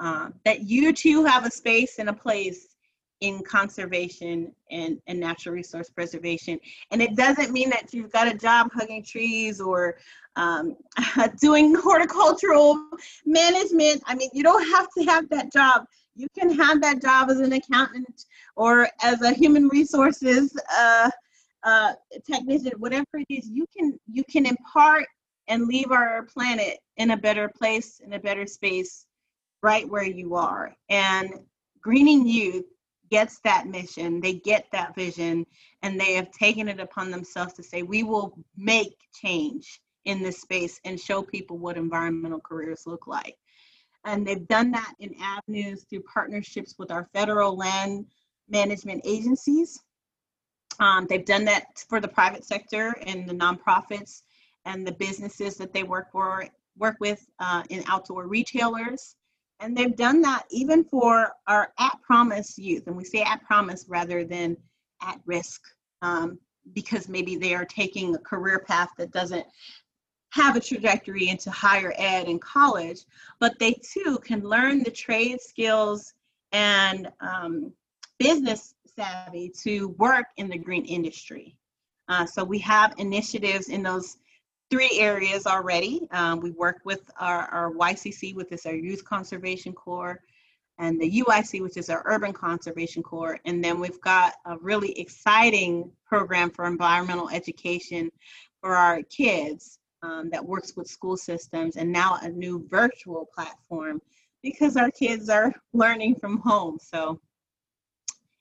[0.00, 2.76] um, that you too have a space and a place
[3.20, 6.58] in conservation and, and natural resource preservation.
[6.90, 9.96] And it doesn't mean that you've got a job hugging trees or
[10.36, 10.76] um,
[11.40, 12.88] doing horticultural
[13.24, 14.02] management.
[14.06, 15.86] I mean, you don't have to have that job.
[16.14, 21.10] You can have that job as an accountant or as a human resources uh,
[21.66, 21.92] uh,
[22.30, 23.48] technician, whatever it is.
[23.50, 25.06] You can you can impart
[25.48, 29.06] and leave our planet in a better place, in a better space,
[29.62, 30.74] right where you are.
[30.88, 31.34] And
[31.80, 32.64] Greening Youth
[33.10, 35.46] gets that mission, they get that vision,
[35.82, 40.40] and they have taken it upon themselves to say, we will make change in this
[40.40, 43.36] space and show people what environmental careers look like.
[44.04, 48.06] And they've done that in avenues through partnerships with our federal land
[48.48, 49.80] management agencies.
[50.80, 54.22] Um, they've done that for the private sector and the nonprofits
[54.64, 59.16] and the businesses that they work for, work with uh, in outdoor retailers.
[59.60, 62.86] And they've done that even for our at promise youth.
[62.86, 64.56] And we say at promise rather than
[65.02, 65.62] at risk
[66.02, 66.38] um,
[66.74, 69.46] because maybe they are taking a career path that doesn't
[70.30, 73.00] have a trajectory into higher ed and college,
[73.40, 76.12] but they too can learn the trade skills
[76.52, 77.72] and um,
[78.18, 81.56] business savvy to work in the green industry.
[82.08, 84.16] Uh, so we have initiatives in those
[84.70, 86.06] three areas already.
[86.10, 90.20] Um, we work with our, our YCC, which is our Youth Conservation Corps,
[90.78, 93.38] and the UIC, which is our Urban Conservation Corps.
[93.44, 98.10] And then we've got a really exciting program for environmental education
[98.60, 104.00] for our kids um, that works with school systems, and now a new virtual platform
[104.42, 106.78] because our kids are learning from home.
[106.80, 107.20] So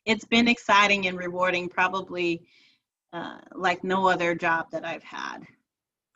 [0.05, 2.45] it's been exciting and rewarding, probably
[3.13, 5.47] uh, like no other job that I've had.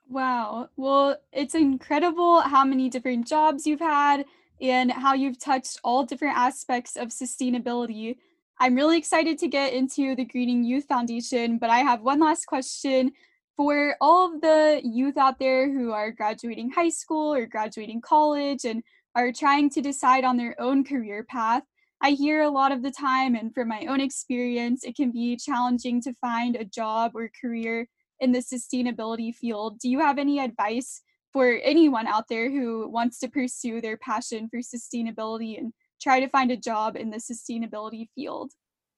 [0.08, 0.70] Wow.
[0.76, 4.26] Well, it's incredible how many different jobs you've had
[4.60, 8.18] and how you've touched all different aspects of sustainability.
[8.60, 12.46] I'm really excited to get into the Greening Youth Foundation, but I have one last
[12.46, 13.14] question
[13.56, 18.66] for all of the youth out there who are graduating high school or graduating college
[18.66, 18.84] and
[19.16, 21.64] are trying to decide on their own career path.
[22.02, 25.36] I hear a lot of the time, and from my own experience, it can be
[25.36, 27.88] challenging to find a job or career
[28.20, 29.80] in the sustainability field.
[29.80, 31.02] Do you have any advice
[31.34, 36.30] for anyone out there who wants to pursue their passion for sustainability and try to
[36.30, 38.52] find a job in the sustainability field?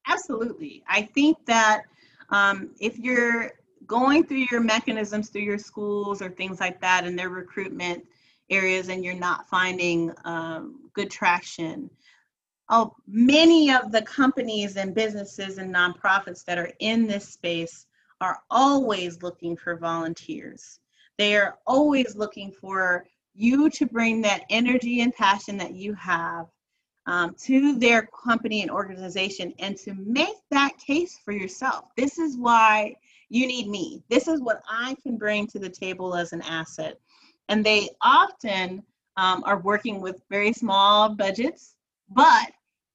[0.08, 0.84] Absolutely.
[0.88, 1.84] I think that
[2.30, 3.52] um, if you're
[3.88, 8.06] going through your mechanisms through your schools or things like that and their recruitment
[8.50, 11.90] areas and you're not finding um, good traction,
[12.72, 17.86] oh, many of the companies and businesses and nonprofits that are in this space
[18.22, 20.80] are always looking for volunteers.
[21.18, 23.06] They are always looking for
[23.36, 26.48] you to bring that energy and passion that you have
[27.08, 31.86] um, to their company and organization and to make that case for yourself.
[31.98, 32.96] This is why
[33.30, 34.02] you need me.
[34.10, 37.00] This is what I can bring to the table as an asset.
[37.50, 38.84] And they often
[39.18, 41.76] um, are working with very small budgets,
[42.10, 42.52] but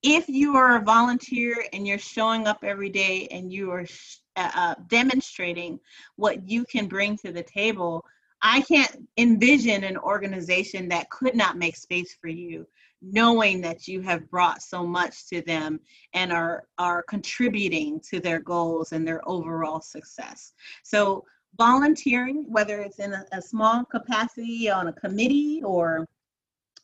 [0.07, 4.19] if you are a volunteer and you're showing up every day and you are sh-
[4.37, 5.81] uh, uh, demonstrating
[6.14, 8.05] what you can bring to the table,
[8.40, 12.69] I can't envision an organization that could not make space for you,
[13.03, 15.81] knowing that you have brought so much to them
[16.14, 20.53] and are are contributing to their goals and their overall success.
[20.85, 21.25] So
[21.59, 26.07] volunteering, whether it's in a, a small capacity on a committee or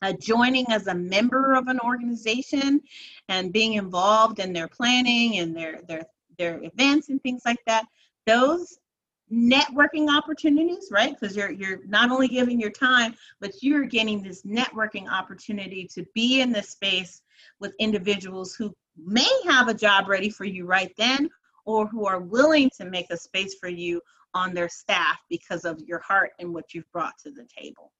[0.03, 2.81] uh, joining as a member of an organization
[3.29, 6.03] and being involved in their planning and their their
[6.37, 7.85] their events and things like that
[8.25, 8.77] those
[9.31, 11.15] networking opportunities right?
[11.17, 16.05] Because you're you're not only giving your time but you're getting this networking opportunity to
[16.13, 17.21] be in this space
[17.61, 21.29] with individuals who may have a job ready for you right then
[21.65, 24.01] or who are willing to make a space for you
[24.33, 27.93] on their staff because of your heart and what you've brought to the table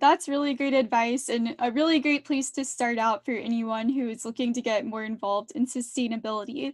[0.00, 4.08] that's really great advice and a really great place to start out for anyone who
[4.08, 6.72] is looking to get more involved in sustainability.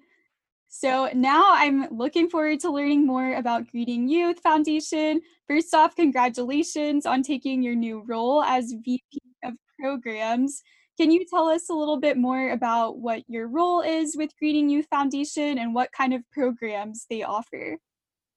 [0.69, 5.21] So now I'm looking forward to learning more about Greening Youth Foundation.
[5.47, 10.63] First off, congratulations on taking your new role as VP of Programs.
[10.99, 14.69] Can you tell us a little bit more about what your role is with Greening
[14.69, 17.79] Youth Foundation and what kind of programs they offer?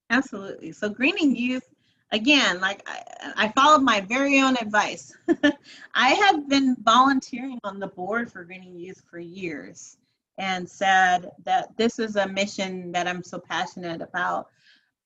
[0.09, 0.71] Absolutely.
[0.71, 1.63] So Greening Youth
[2.11, 5.15] again, like I, I followed my very own advice.
[5.93, 9.97] I have been volunteering on the board for Greening Youth for years
[10.37, 14.47] and said that this is a mission that I'm so passionate about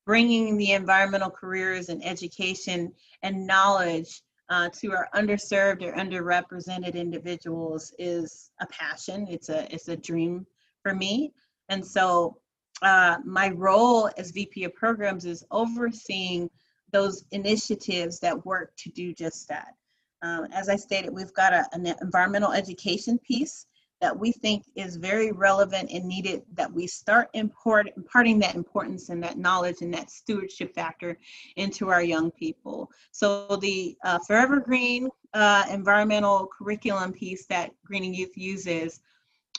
[0.05, 2.91] bringing the environmental careers and education
[3.23, 9.25] and knowledge uh, to our underserved or underrepresented individuals is a passion.
[9.29, 10.45] It's a it's a dream
[10.83, 11.31] for me,
[11.69, 12.37] and so
[12.81, 16.49] uh, my role as VP of Programs is overseeing
[16.91, 19.75] those initiatives that work to do just that.
[20.21, 23.65] Um, as I stated, we've got a, an environmental education piece
[24.01, 29.09] that we think is very relevant and needed that we start import, imparting that importance
[29.09, 31.17] and that knowledge and that stewardship factor
[31.55, 32.89] into our young people.
[33.11, 39.01] So the uh, Forever Green uh, environmental curriculum piece that Greening Youth uses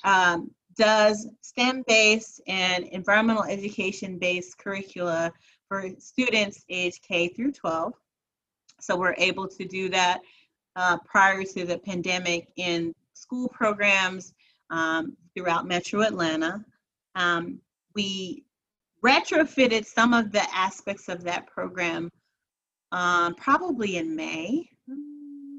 [0.03, 5.33] um, does STEM-based and environmental education-based curricula
[5.73, 7.95] for students age K through 12.
[8.79, 10.21] So we're able to do that
[10.77, 14.35] uh, prior to the pandemic in school programs
[14.69, 16.63] um, throughout Metro Atlanta.
[17.15, 17.59] Um,
[17.95, 18.45] we
[19.03, 22.11] retrofitted some of the aspects of that program
[22.91, 24.69] um, probably in May.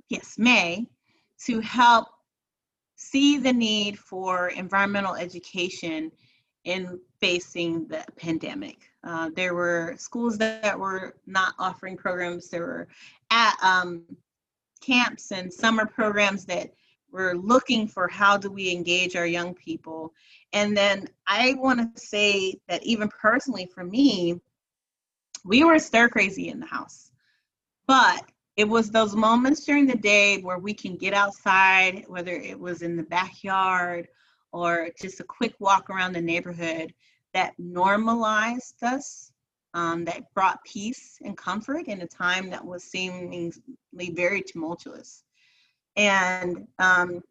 [0.10, 0.86] Yes, May,
[1.46, 2.06] to help
[2.98, 6.12] see the need for environmental education
[6.66, 8.93] in facing the pandemic.
[9.04, 12.50] Uh, there were schools that were not offering programs.
[12.50, 12.88] There were
[13.32, 14.04] at um,
[14.82, 16.74] camps and summer programs that
[17.12, 20.14] were looking for how do we engage our young people.
[20.52, 24.40] And then I want to say that even personally for me,
[25.46, 27.12] we were stir crazy in the house.
[27.86, 28.26] But
[28.56, 32.82] it was those moments during the day where we can get outside, whether it was
[32.82, 34.08] in the backyard
[34.52, 36.94] or just a quick walk around the neighborhood,
[37.34, 39.32] that normalized us,
[39.74, 43.52] um, that brought peace and comfort in a time that was seemingly
[43.94, 45.24] very tumultuous.
[45.96, 47.22] And um,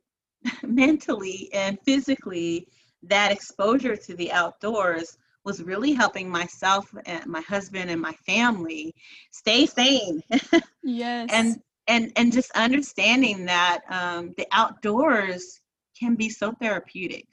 [0.62, 2.68] mentally and physically,
[3.04, 8.94] that exposure to the outdoors was really helping myself and my husband and my family
[9.30, 10.22] stay sane.
[10.82, 11.28] yes.
[11.32, 15.60] and and and just understanding that um, the outdoors
[15.98, 17.26] can be so therapeutic.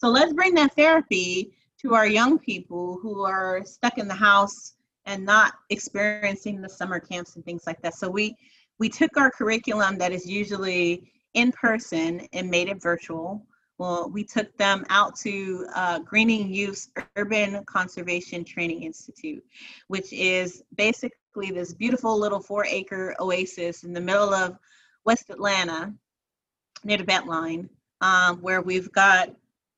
[0.00, 4.72] So let's bring that therapy to our young people who are stuck in the house
[5.04, 7.94] and not experiencing the summer camps and things like that.
[7.94, 8.34] So we
[8.78, 13.46] we took our curriculum that is usually in person and made it virtual.
[13.76, 19.44] Well, we took them out to uh, Greening Youth Urban Conservation Training Institute,
[19.88, 24.56] which is basically this beautiful little four acre oasis in the middle of
[25.04, 25.92] West Atlanta
[26.84, 27.68] near the Beltline,
[28.00, 29.28] um, where we've got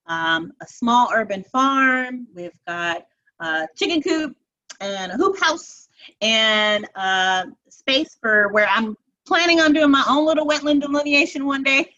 [0.06, 2.26] um, a small urban farm.
[2.34, 3.06] We've got
[3.40, 4.36] a chicken coop
[4.80, 5.88] and a hoop house
[6.20, 8.96] and uh, space for where I'm
[9.26, 11.94] planning on doing my own little wetland delineation one day.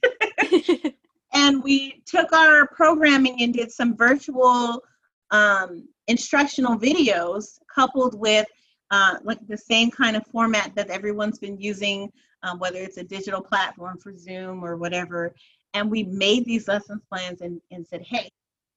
[1.32, 4.82] and we took our programming and did some virtual
[5.30, 8.46] um, instructional videos coupled with
[8.90, 13.02] uh, like the same kind of format that everyone's been using, um, whether it's a
[13.02, 15.34] digital platform for Zoom or whatever
[15.74, 18.30] and we made these lesson plans and, and said, hey,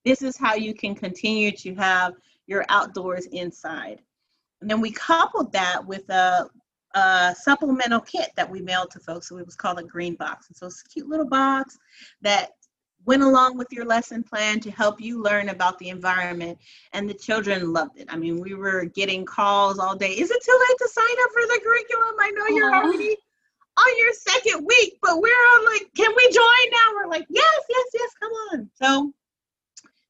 [0.04, 2.14] this is how you can continue to have
[2.48, 4.00] your outdoors inside.
[4.62, 6.50] And then we coupled that with a,
[6.96, 9.30] a supplemental kit that we mailed to folks.
[9.30, 10.48] So it was called a green box.
[10.48, 11.78] And so it's a cute little box
[12.22, 12.52] that
[13.06, 16.58] went along with your lesson plan to help you learn about the environment.
[16.94, 18.08] And the children loved it.
[18.10, 20.12] I mean, we were getting calls all day.
[20.12, 22.16] Is it too late to sign up for the curriculum?
[22.20, 23.18] I know you're already
[23.78, 26.94] on your second week, but we're on like, can we join now?
[26.96, 28.70] We're like, yes, yes, yes, come on.
[28.74, 29.14] So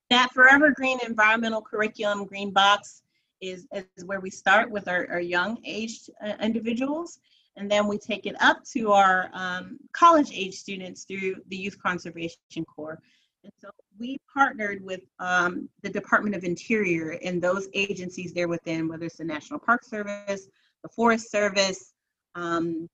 [0.10, 3.04] that Forever Green environmental curriculum, Green Box,
[3.42, 7.20] is, is where we start with our, our young aged uh, individuals.
[7.56, 11.78] And then we take it up to our um, college age students through the Youth
[11.82, 12.38] Conservation
[12.74, 13.00] Corps.
[13.44, 18.88] And so we partnered with um, the Department of Interior and those agencies there within,
[18.88, 20.48] whether it's the National Park Service,
[20.84, 21.94] the Forest Service,
[22.36, 22.88] um,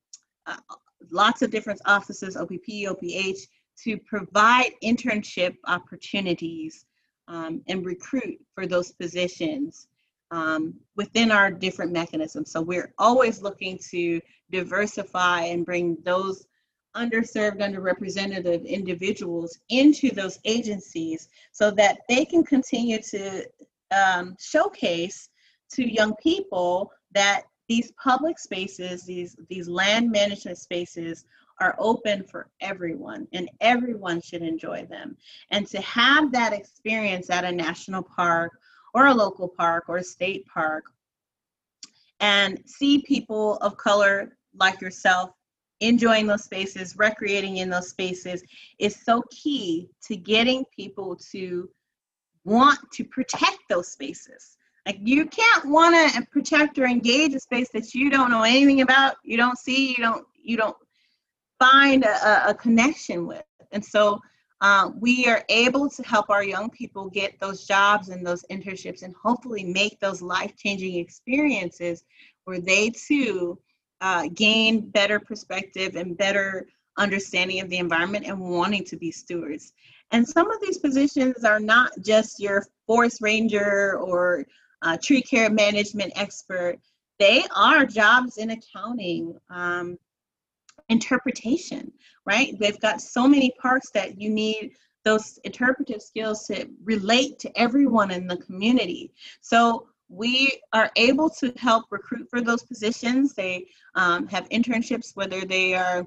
[0.46, 0.58] uh,
[1.12, 3.48] lots of different offices, OPP, OPH,
[3.84, 6.86] to provide internship opportunities
[7.28, 9.88] um, and recruit for those positions
[10.32, 12.52] um, within our different mechanisms.
[12.52, 14.20] So we're always looking to
[14.52, 16.48] diversify and bring those
[16.96, 23.46] underserved, underrepresented individuals into those agencies so that they can continue to
[23.92, 25.30] um, showcase
[25.74, 31.26] to young people that these public spaces, these, these land management spaces
[31.60, 35.16] are open for everyone and everyone should enjoy them.
[35.52, 38.52] And to have that experience at a national park
[38.94, 40.86] or a local park or a state park
[42.20, 45.32] and see people of color like yourself
[45.80, 48.44] enjoying those spaces, recreating in those spaces
[48.80, 51.70] is so key to getting people to
[52.46, 54.58] want to protect those spaces.
[54.86, 58.82] Like you can't want to protect or engage a space that you don't know anything
[58.82, 60.76] about, you don't see, you don't you don't
[61.60, 63.44] find a, a connection with.
[63.72, 64.22] And so
[64.60, 69.04] um, we are able to help our young people get those jobs and those internships
[69.04, 72.04] and hopefully make those life-changing experiences
[72.44, 73.60] where they too
[74.02, 76.68] uh, gain better perspective and better
[76.98, 79.74] understanding of the environment and wanting to be stewards.
[80.12, 84.46] And some of these positions are not just your forest ranger or
[84.84, 86.78] uh, tree care management expert.
[87.20, 89.98] They are jobs in accounting, um,
[90.90, 91.92] interpretation,
[92.26, 92.58] right?
[92.60, 94.72] They've got so many parts that you need
[95.06, 99.12] those interpretive skills to relate to everyone in the community.
[99.42, 103.34] So we are able to help recruit for those positions.
[103.34, 106.06] They um, have internships, whether they are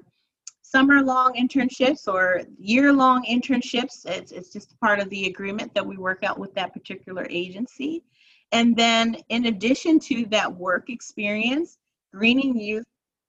[0.61, 4.05] summer long internships or year long internships.
[4.05, 8.03] It's, it's just part of the agreement that we work out with that particular agency.
[8.51, 11.77] And then, in addition to that work experience,
[12.13, 12.85] Greening Youth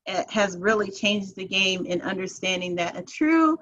[0.06, 3.58] eh, has really changed the game in understanding that a true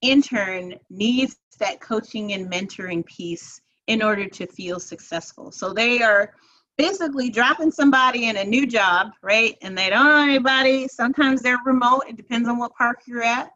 [0.00, 5.50] intern needs that coaching and mentoring piece in order to feel successful.
[5.50, 6.32] So they are
[6.78, 9.56] basically dropping somebody in a new job, right?
[9.62, 10.88] And they don't know anybody.
[10.88, 12.04] Sometimes they're remote.
[12.08, 13.50] It depends on what park you're at.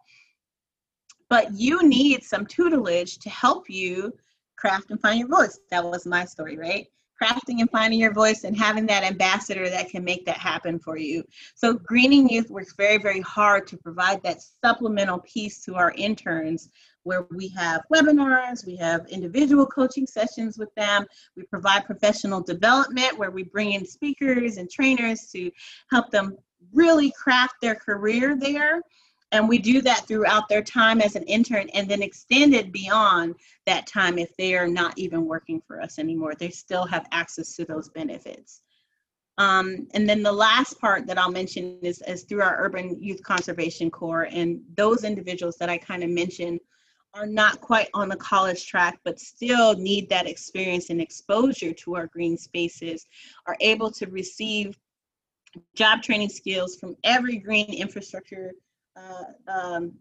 [1.28, 4.12] But you need some tutelage to help you
[4.56, 5.58] craft and find your voice.
[5.70, 6.86] That was my story, right?
[7.20, 10.98] Crafting and finding your voice and having that ambassador that can make that happen for
[10.98, 11.24] you.
[11.54, 16.68] So, Greening Youth works very, very hard to provide that supplemental piece to our interns
[17.04, 21.06] where we have webinars, we have individual coaching sessions with them,
[21.36, 25.50] we provide professional development where we bring in speakers and trainers to
[25.90, 26.36] help them
[26.72, 28.82] really craft their career there.
[29.32, 33.34] And we do that throughout their time as an intern and then extend it beyond
[33.66, 36.34] that time if they are not even working for us anymore.
[36.34, 38.62] They still have access to those benefits.
[39.38, 43.22] Um, and then the last part that I'll mention is, is through our Urban Youth
[43.22, 44.28] Conservation Corps.
[44.30, 46.60] And those individuals that I kind of mentioned
[47.16, 51.96] are not quite on the college track but still need that experience and exposure to
[51.96, 53.06] our green spaces
[53.46, 54.78] are able to receive
[55.74, 58.52] job training skills from every green infrastructure
[58.96, 59.92] uh, um,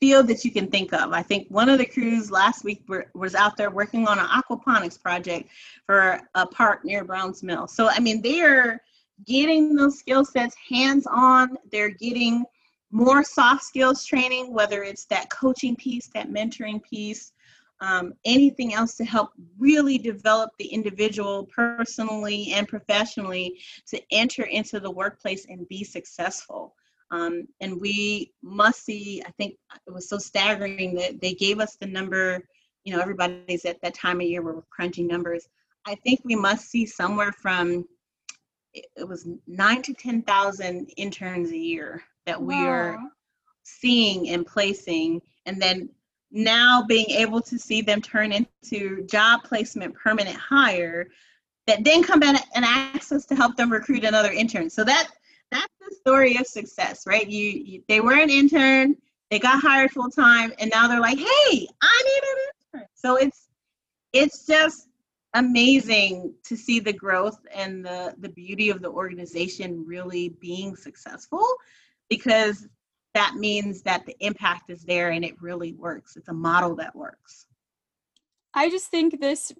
[0.00, 1.12] field that you can think of.
[1.12, 4.26] I think one of the crews last week were, was out there working on an
[4.26, 5.50] aquaponics project
[5.86, 7.66] for a park near Browns Mill.
[7.66, 8.80] So, I mean, they're
[9.26, 12.44] getting those skill sets hands on, they're getting
[12.90, 17.32] more soft skills training, whether it's that coaching piece, that mentoring piece,
[17.80, 24.80] um, anything else to help really develop the individual personally and professionally to enter into
[24.80, 26.74] the workplace and be successful.
[27.10, 29.56] Um, and we must see, I think
[29.86, 32.42] it was so staggering that they gave us the number,
[32.84, 35.48] you know, everybody's at that time of year where we're crunching numbers.
[35.86, 37.86] I think we must see somewhere from,
[38.74, 42.68] it was nine to 10,000 interns a year that we wow.
[42.68, 42.98] are
[43.64, 45.88] seeing and placing and then
[46.30, 51.08] now being able to see them turn into job placement permanent hire
[51.66, 55.08] that then come back and ask us to help them recruit another intern so that
[55.50, 58.96] that's the story of success right you, you they were an intern
[59.30, 63.16] they got hired full time and now they're like hey i need an intern so
[63.16, 63.48] it's
[64.12, 64.88] it's just
[65.34, 71.46] amazing to see the growth and the the beauty of the organization really being successful
[72.08, 72.66] because
[73.14, 76.16] that means that the impact is there and it really works.
[76.16, 77.46] It's a model that works.
[78.54, 79.52] I just think this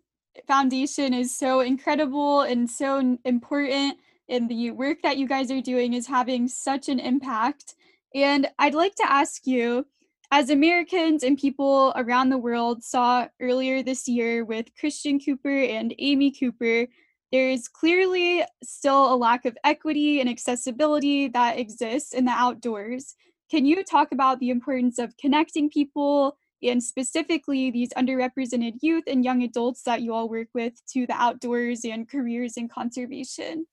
[0.47, 3.99] foundation is so incredible and so important
[4.29, 7.74] and the work that you guys are doing is having such an impact.
[8.14, 9.87] And I'd like to ask you,
[10.31, 15.95] as Americans and people around the world saw earlier this year with Christian Cooper and
[15.99, 16.87] Amy Cooper,
[17.33, 23.14] there is clearly still a lack of equity and accessibility that exists in the outdoors.
[23.51, 29.24] Can you talk about the importance of connecting people and specifically these underrepresented youth and
[29.24, 33.66] young adults that you all work with to the outdoors and careers in conservation?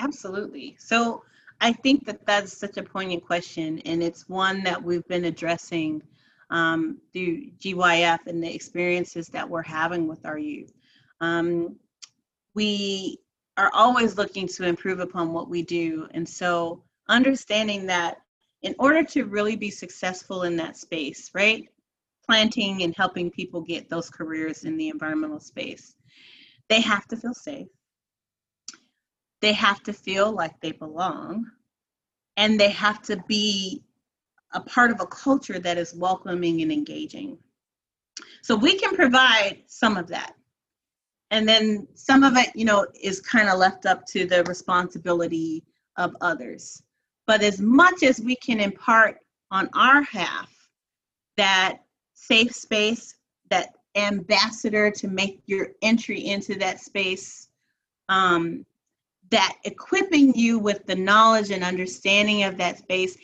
[0.00, 0.76] Absolutely.
[0.78, 1.22] So
[1.60, 6.02] I think that that's such a poignant question, and it's one that we've been addressing
[6.48, 10.72] um, through GYF and the experiences that we're having with our youth.
[11.20, 11.76] Um,
[12.54, 13.18] we
[13.58, 16.08] are always looking to improve upon what we do.
[16.12, 18.22] And so understanding that
[18.62, 21.68] in order to really be successful in that space, right?
[22.26, 25.94] Planting and helping people get those careers in the environmental space,
[26.68, 27.68] they have to feel safe.
[29.40, 31.50] They have to feel like they belong
[32.36, 33.82] and they have to be
[34.52, 37.38] a part of a culture that is welcoming and engaging.
[38.42, 40.34] So we can provide some of that.
[41.30, 45.62] And then some of it, you know, is kind of left up to the responsibility
[45.96, 46.82] of others.
[47.26, 49.18] But as much as we can impart
[49.50, 50.50] on our half,
[51.36, 51.78] that
[52.14, 53.14] safe space,
[53.50, 57.48] that ambassador to make your entry into that space,
[58.08, 58.64] um,
[59.30, 63.16] that equipping you with the knowledge and understanding of that space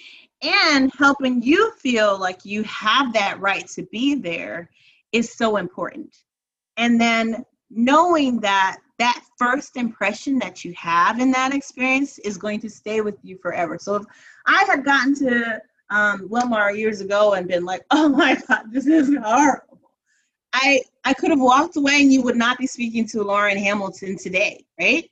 [0.42, 4.70] and helping you feel like you have that right to be there
[5.12, 6.14] is so important.
[6.76, 12.60] And then knowing that that first impression that you have in that experience is going
[12.60, 13.78] to stay with you forever.
[13.78, 14.04] So if
[14.46, 18.86] I had gotten to um, Willmar years ago and been like, oh my God, this
[18.86, 19.80] is horrible.
[20.52, 24.16] I, I could have walked away and you would not be speaking to Lauren Hamilton
[24.16, 25.10] today, right?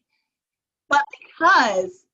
[0.88, 2.04] But because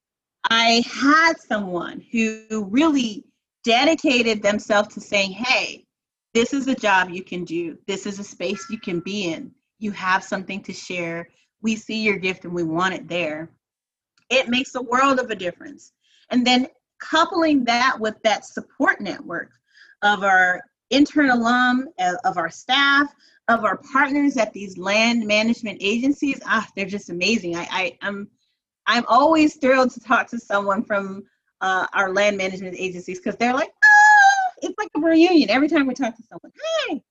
[0.48, 3.24] I had someone who really
[3.64, 5.84] dedicated themselves to saying, hey,
[6.32, 9.52] this is a job you can do, this is a space you can be in,
[9.78, 11.28] you have something to share,
[11.62, 13.50] we see your gift and we want it there.
[14.30, 15.92] It makes a world of a difference.
[16.30, 16.68] And then
[17.00, 19.50] coupling that with that support network
[20.02, 23.12] of our intern alum, of our staff,
[23.48, 27.56] of our partners at these land management agencies, ah, they're just amazing.
[27.56, 28.28] I, I I'm
[28.87, 31.24] I'm always thrilled to talk to someone from
[31.61, 35.87] uh, our land management agencies because they're like, oh, it's like a reunion every time
[35.87, 36.53] we talk to someone.
[36.89, 37.03] Hey,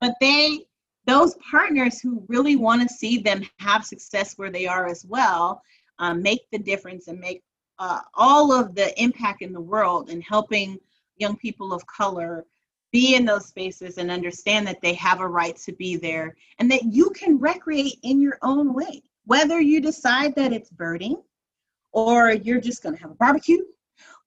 [0.00, 0.66] but they
[1.06, 5.62] those partners who really want to see them have success where they are as well
[5.98, 7.42] um, make the difference and make
[7.78, 10.78] uh, all of the impact in the world in helping
[11.16, 12.44] young people of color
[12.92, 16.70] be in those spaces and understand that they have a right to be there and
[16.70, 21.20] that you can recreate in your own way whether you decide that it's birding
[21.92, 23.62] or you're just going to have a barbecue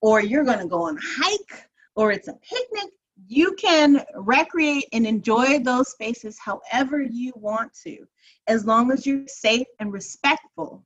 [0.00, 2.90] or you're going to go on a hike or it's a picnic
[3.26, 8.06] you can recreate and enjoy those spaces however you want to
[8.46, 10.84] as long as you're safe and respectful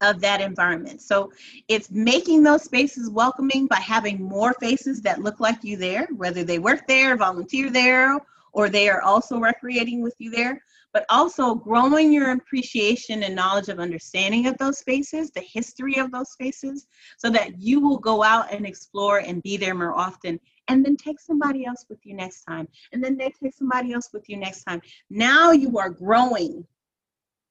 [0.00, 1.00] of that environment.
[1.00, 1.32] So
[1.68, 6.44] it's making those spaces welcoming by having more faces that look like you there, whether
[6.44, 8.18] they work there, volunteer there,
[8.52, 10.62] or they are also recreating with you there,
[10.94, 16.12] but also growing your appreciation and knowledge of understanding of those spaces, the history of
[16.12, 16.86] those spaces,
[17.18, 20.38] so that you will go out and explore and be there more often.
[20.68, 22.68] And then take somebody else with you next time.
[22.92, 24.80] And then they take somebody else with you next time.
[25.10, 26.64] Now you are growing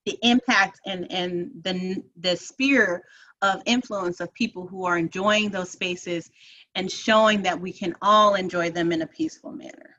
[0.05, 3.03] the impact and, and the, the sphere
[3.41, 6.31] of influence of people who are enjoying those spaces
[6.75, 9.97] and showing that we can all enjoy them in a peaceful manner.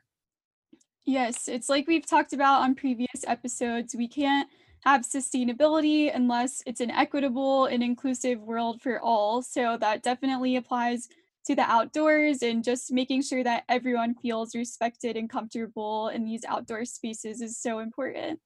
[1.05, 3.95] Yes, it's like we've talked about on previous episodes.
[3.95, 4.49] We can't
[4.85, 9.41] have sustainability unless it's an equitable and inclusive world for all.
[9.41, 11.07] So that definitely applies
[11.45, 16.43] to the outdoors and just making sure that everyone feels respected and comfortable in these
[16.45, 18.39] outdoor spaces is so important.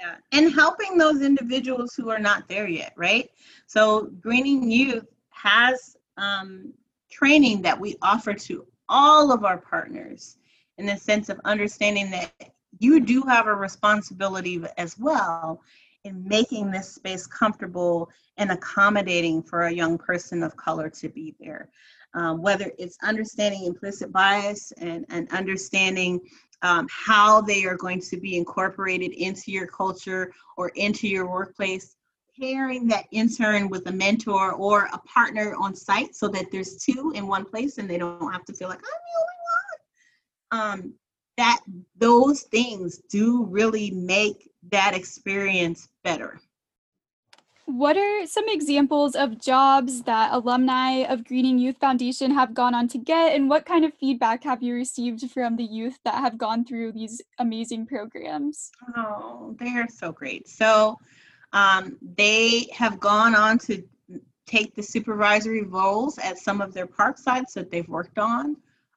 [0.00, 3.30] Yeah, and helping those individuals who are not there yet, right?
[3.66, 6.72] So Greening Youth has um,
[7.10, 10.36] training that we offer to all of our partners
[10.78, 12.32] in the sense of understanding that
[12.78, 15.60] you do have a responsibility as well
[16.04, 21.34] in making this space comfortable and accommodating for a young person of color to be
[21.40, 21.68] there.
[22.14, 26.20] Um, whether it's understanding implicit bias and, and understanding
[26.62, 31.96] um, how they are going to be incorporated into your culture or into your workplace,
[32.38, 37.12] pairing that intern with a mentor or a partner on site so that there's two
[37.14, 39.35] in one place and they don't have to feel like I'm the only.
[40.50, 40.94] Um,
[41.36, 41.60] that
[41.96, 46.40] those things do really make that experience better.
[47.66, 52.86] What are some examples of jobs that alumni of Greening Youth Foundation have gone on
[52.88, 56.38] to get, and what kind of feedback have you received from the youth that have
[56.38, 58.70] gone through these amazing programs?
[58.96, 60.48] Oh, they are so great.
[60.48, 60.96] So,
[61.52, 63.82] um, they have gone on to
[64.46, 68.56] take the supervisory roles at some of their park sites that they've worked on.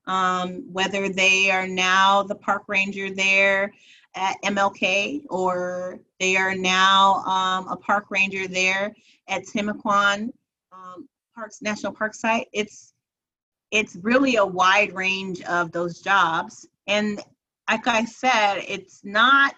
[0.09, 3.71] Um, whether they are now the park ranger there,
[4.15, 8.95] at MLK, or they are now um, a park ranger there
[9.27, 10.29] at Timucuan
[10.71, 12.47] um, Parks National Park site.
[12.53, 12.93] It's
[13.71, 17.21] it's really a wide range of those jobs, and
[17.69, 19.53] like I said, it's not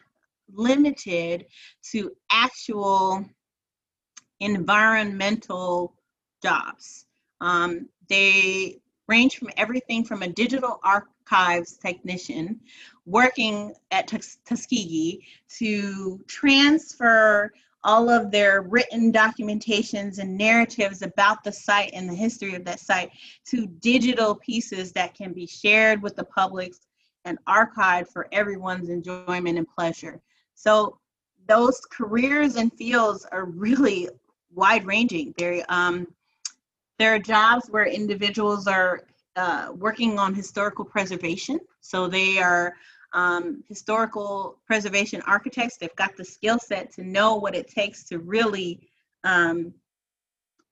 [0.53, 1.45] limited
[1.91, 3.23] to actual
[4.41, 5.95] environmental
[6.43, 7.05] jobs.
[7.39, 8.80] Um, they
[9.11, 12.59] range from everything from a digital archives technician
[13.05, 17.51] working at Tuskegee to transfer
[17.83, 22.79] all of their written documentations and narratives about the site and the history of that
[22.79, 23.11] site
[23.45, 26.73] to digital pieces that can be shared with the public
[27.25, 30.21] and archived for everyone's enjoyment and pleasure.
[30.55, 30.99] So
[31.47, 34.07] those careers and fields are really
[34.53, 35.33] wide ranging.
[35.37, 36.07] There, um,
[37.01, 39.01] there are jobs where individuals are
[39.35, 41.59] uh, working on historical preservation.
[41.79, 42.75] So they are
[43.13, 45.77] um, historical preservation architects.
[45.77, 48.87] They've got the skill set to know what it takes to really
[49.23, 49.73] um,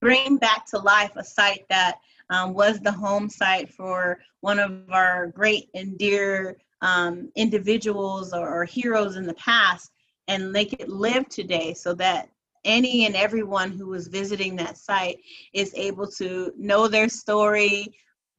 [0.02, 1.98] bring back to life a site that
[2.30, 8.48] um, was the home site for one of our great and dear um, individuals or,
[8.48, 9.90] or heroes in the past
[10.28, 12.30] and make it live today so that
[12.66, 15.18] any and everyone who was visiting that site
[15.54, 17.88] is able to know their story,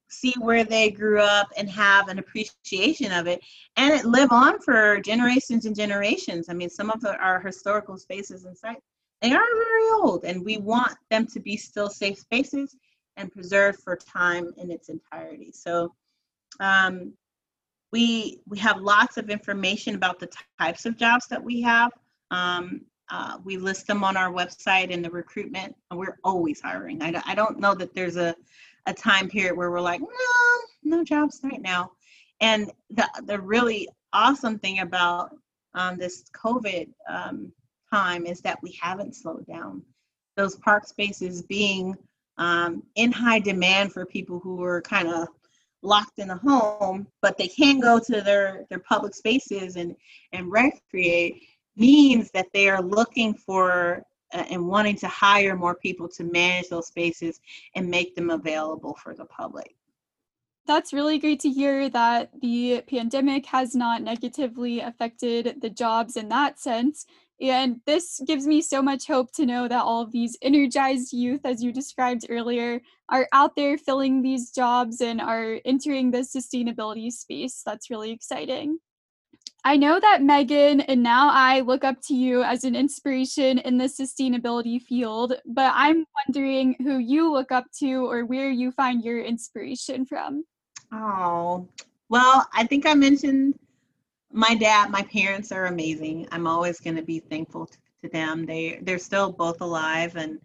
[0.09, 3.41] see where they grew up and have an appreciation of it
[3.77, 6.49] and it live on for generations and generations.
[6.49, 8.83] I mean some of our historical spaces and sites
[9.21, 12.77] they are very old and we want them to be still safe spaces
[13.17, 15.53] and preserved for time in its entirety.
[15.53, 15.95] So
[16.59, 17.13] um,
[17.93, 21.91] we we have lots of information about the types of jobs that we have.
[22.31, 27.21] Um, uh, we list them on our website in the recruitment we're always hiring I,
[27.27, 28.35] I don't know that there's a
[28.87, 30.09] a time period where we're like, no,
[30.85, 31.93] no jobs right now.
[32.41, 35.37] And the, the really awesome thing about
[35.75, 37.53] um, this COVID um,
[37.93, 39.83] time is that we haven't slowed down.
[40.37, 41.95] Those park spaces being
[42.39, 45.29] um, in high demand for people who are kind of
[45.83, 49.95] locked in a home, but they can go to their, their public spaces and,
[50.33, 51.43] and recreate
[51.77, 56.69] means that they are looking for uh, and wanting to hire more people to manage
[56.69, 57.41] those spaces
[57.75, 59.75] and make them available for the public.
[60.67, 66.29] That's really great to hear that the pandemic has not negatively affected the jobs in
[66.29, 67.07] that sense.
[67.41, 71.41] And this gives me so much hope to know that all of these energized youth,
[71.45, 77.11] as you described earlier, are out there filling these jobs and are entering the sustainability
[77.11, 77.63] space.
[77.65, 78.79] That's really exciting.
[79.65, 83.77] I know that Megan and now I look up to you as an inspiration in
[83.77, 89.05] the sustainability field, but I'm wondering who you look up to or where you find
[89.05, 90.45] your inspiration from.
[90.93, 91.69] Oh,
[92.09, 93.59] well, I think I mentioned
[94.33, 96.27] my dad, my parents are amazing.
[96.33, 98.47] I'm always going to be thankful to, to, them.
[98.47, 100.39] They they're still both alive and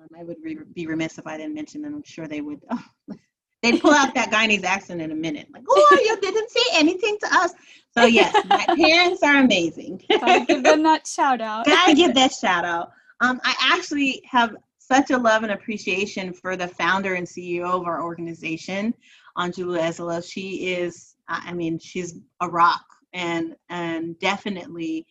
[0.00, 1.94] um, I would re- be remiss if I didn't mention them.
[1.94, 2.62] I'm sure they would
[3.62, 5.48] They'd pull out that Guyanese accent in a minute.
[5.52, 7.52] Like, oh, you didn't say anything to us.
[7.96, 10.02] So yes, my parents are amazing.
[10.08, 11.66] Gotta give them that shout out.
[11.66, 12.92] Gotta give that shout out.
[13.20, 17.86] Um, I actually have such a love and appreciation for the founder and CEO of
[17.86, 18.94] our organization,
[19.36, 20.24] Angelou Ezeilo.
[20.24, 25.06] She is, I mean, she's a rock and and definitely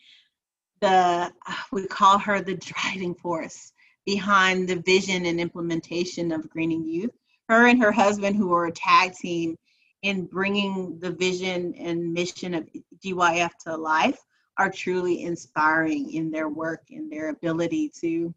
[0.79, 1.31] the
[1.71, 3.73] we call her the driving force
[4.05, 7.11] behind the vision and implementation of greening youth
[7.49, 9.57] her and her husband, who are a tag team
[10.03, 12.69] in bringing the vision and mission of
[13.03, 14.19] GYF to life,
[14.57, 18.33] are truly inspiring in their work and their ability to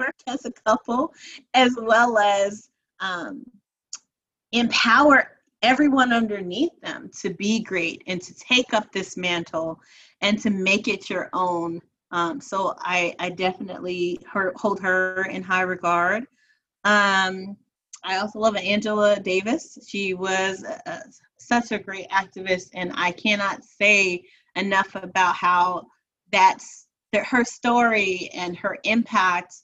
[0.00, 1.12] work as a couple,
[1.52, 2.70] as well as
[3.00, 3.44] um,
[4.52, 5.30] empower
[5.62, 9.80] everyone underneath them to be great and to take up this mantle
[10.20, 11.80] and to make it your own.
[12.10, 16.26] Um, so I, I definitely her, hold her in high regard.
[16.84, 17.56] Um,
[18.04, 19.78] I also love Angela Davis.
[19.88, 21.00] She was uh,
[21.38, 24.24] such a great activist, and I cannot say
[24.56, 25.86] enough about how
[26.30, 29.54] that's that her story and her impact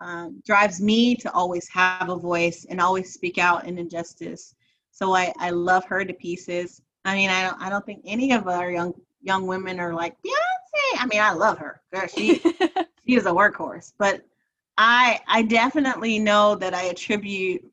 [0.00, 4.54] um, drives me to always have a voice and always speak out in injustice.
[4.92, 6.80] So I, I love her to pieces.
[7.04, 10.14] I mean, I don't I don't think any of our young young women are like
[10.24, 11.00] Beyonce.
[11.00, 11.80] I mean, I love her.
[11.92, 12.38] Girl, she
[13.06, 13.92] she is a workhorse.
[13.98, 14.22] But
[14.76, 17.64] I I definitely know that I attribute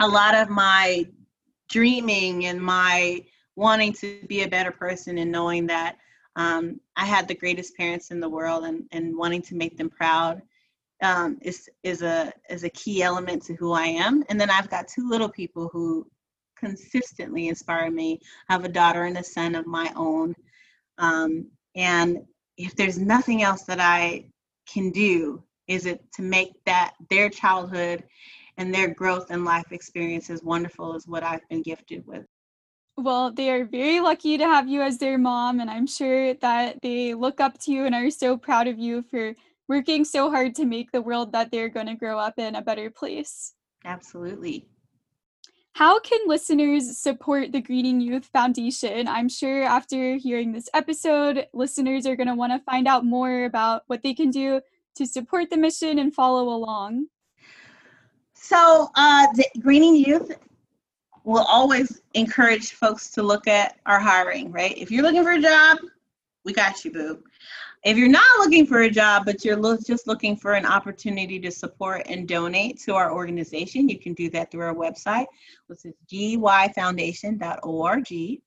[0.00, 1.06] a lot of my
[1.68, 3.24] dreaming and my
[3.56, 5.96] wanting to be a better person and knowing that
[6.36, 9.88] um, I had the greatest parents in the world and, and wanting to make them
[9.88, 10.42] proud
[11.02, 14.24] um, is is a is a key element to who I am.
[14.28, 16.06] And then I've got two little people who
[16.58, 18.20] consistently inspire me.
[18.48, 20.34] I have a daughter and a son of my own.
[20.98, 22.18] Um, and
[22.56, 24.26] if there's nothing else that I
[24.66, 28.04] can do, is it to make that their childhood
[28.56, 32.24] and their growth and life experience is wonderful is what I've been gifted with.
[32.96, 36.80] Well, they are very lucky to have you as their mom, and I'm sure that
[36.82, 39.34] they look up to you and are so proud of you for
[39.68, 42.62] working so hard to make the world that they're going to grow up in a
[42.62, 43.52] better place.
[43.84, 44.66] Absolutely.
[45.74, 49.06] How can listeners support the Greening Youth Foundation?
[49.06, 53.44] I'm sure after hearing this episode, listeners are going to want to find out more
[53.44, 54.62] about what they can do
[54.94, 57.08] to support the mission and follow along.
[58.48, 60.30] So, uh, the Greening Youth
[61.24, 64.72] will always encourage folks to look at our hiring, right?
[64.78, 65.78] If you're looking for a job,
[66.44, 67.24] we got you, boo.
[67.84, 71.40] If you're not looking for a job, but you're lo- just looking for an opportunity
[71.40, 75.26] to support and donate to our organization, you can do that through our website,
[75.66, 78.40] which is gyfoundation.org.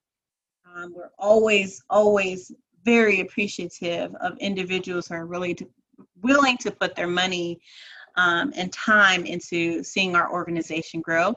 [0.66, 2.54] Um, we're always, always
[2.86, 5.58] very appreciative of individuals who are really
[6.22, 7.60] willing to put their money
[8.20, 11.34] um, and time into seeing our organization grow.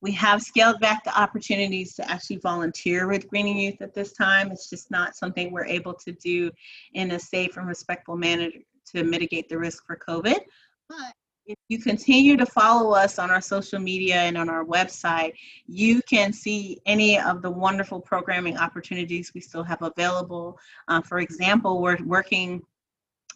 [0.00, 4.50] We have scaled back the opportunities to actually volunteer with Greening Youth at this time.
[4.50, 6.50] It's just not something we're able to do
[6.92, 8.48] in a safe and respectful manner
[8.92, 10.40] to mitigate the risk for COVID.
[10.88, 11.14] But
[11.46, 15.34] if you continue to follow us on our social media and on our website,
[15.66, 20.58] you can see any of the wonderful programming opportunities we still have available.
[20.88, 22.60] Uh, for example, we're working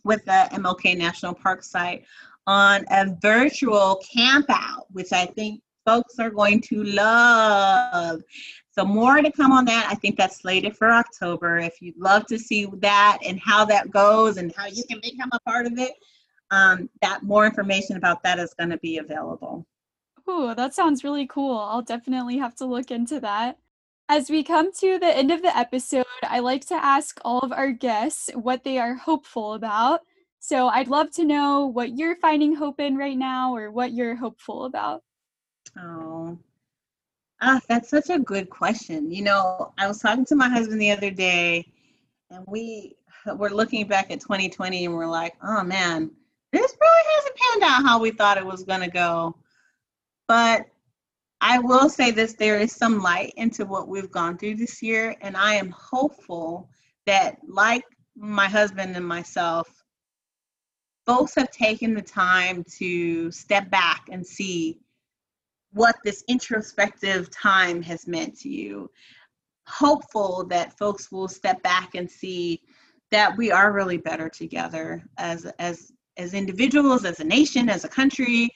[0.05, 2.05] with the MLK National Park site
[2.49, 8.23] on a virtual camp out, which I think folks are going to love.
[8.71, 9.87] So more to come on that.
[9.91, 11.59] I think that's slated for October.
[11.59, 15.29] If you'd love to see that and how that goes and how you can become
[15.33, 15.93] a part of it,
[16.51, 19.67] um, that more information about that is going to be available.
[20.27, 21.59] Ooh, that sounds really cool.
[21.59, 23.59] I'll definitely have to look into that.
[24.09, 27.53] As we come to the end of the episode, I like to ask all of
[27.53, 30.01] our guests what they are hopeful about.
[30.41, 34.17] So I'd love to know what you're finding hope in right now or what you're
[34.17, 35.03] hopeful about.
[35.77, 36.39] Oh,
[37.41, 39.11] ah, that's such a good question.
[39.11, 41.71] You know, I was talking to my husband the other day,
[42.31, 42.97] and we
[43.37, 46.11] were looking back at 2020, and we're like, oh man,
[46.53, 49.37] this really hasn't panned out how we thought it was going to go.
[50.27, 50.67] But
[51.41, 55.17] I will say this there is some light into what we've gone through this year,
[55.21, 56.71] and I am hopeful
[57.07, 57.85] that, like
[58.17, 59.78] my husband and myself,
[61.09, 64.79] folks have taken the time to step back and see
[65.73, 68.91] what this introspective time has meant to you.
[69.67, 72.61] Hopeful that folks will step back and see
[73.11, 77.89] that we are really better together as as as individuals, as a nation, as a
[77.89, 78.51] country,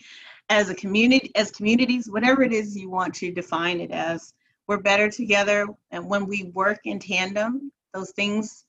[0.50, 4.34] as a community, as communities, whatever it is you want to define it as.
[4.68, 8.66] We're better together, and when we work in tandem, those things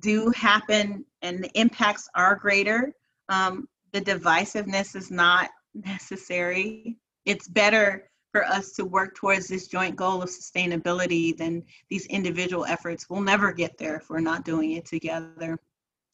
[0.00, 2.92] do happen, and the impacts are greater.
[3.28, 6.98] Um, the divisiveness is not necessary
[7.28, 12.64] it's better for us to work towards this joint goal of sustainability than these individual
[12.64, 13.08] efforts.
[13.08, 15.58] We'll never get there if we're not doing it together.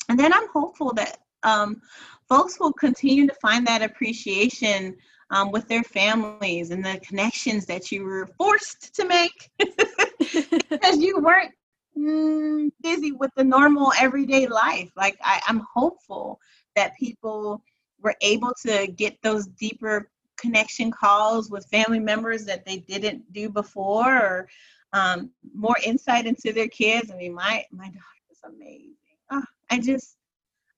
[0.09, 1.81] And then I'm hopeful that um,
[2.29, 4.97] folks will continue to find that appreciation
[5.31, 11.21] um, with their families and the connections that you were forced to make because you
[11.21, 11.53] weren't
[11.97, 14.91] mm, busy with the normal everyday life.
[14.97, 16.41] Like, I, I'm hopeful
[16.77, 17.63] that people
[18.01, 23.49] were able to get those deeper connection calls with family members that they didn't do
[23.49, 24.49] before or
[24.93, 27.11] um, more insight into their kids.
[27.11, 28.95] I mean, my my daughter is amazing.
[29.31, 30.17] Oh, I just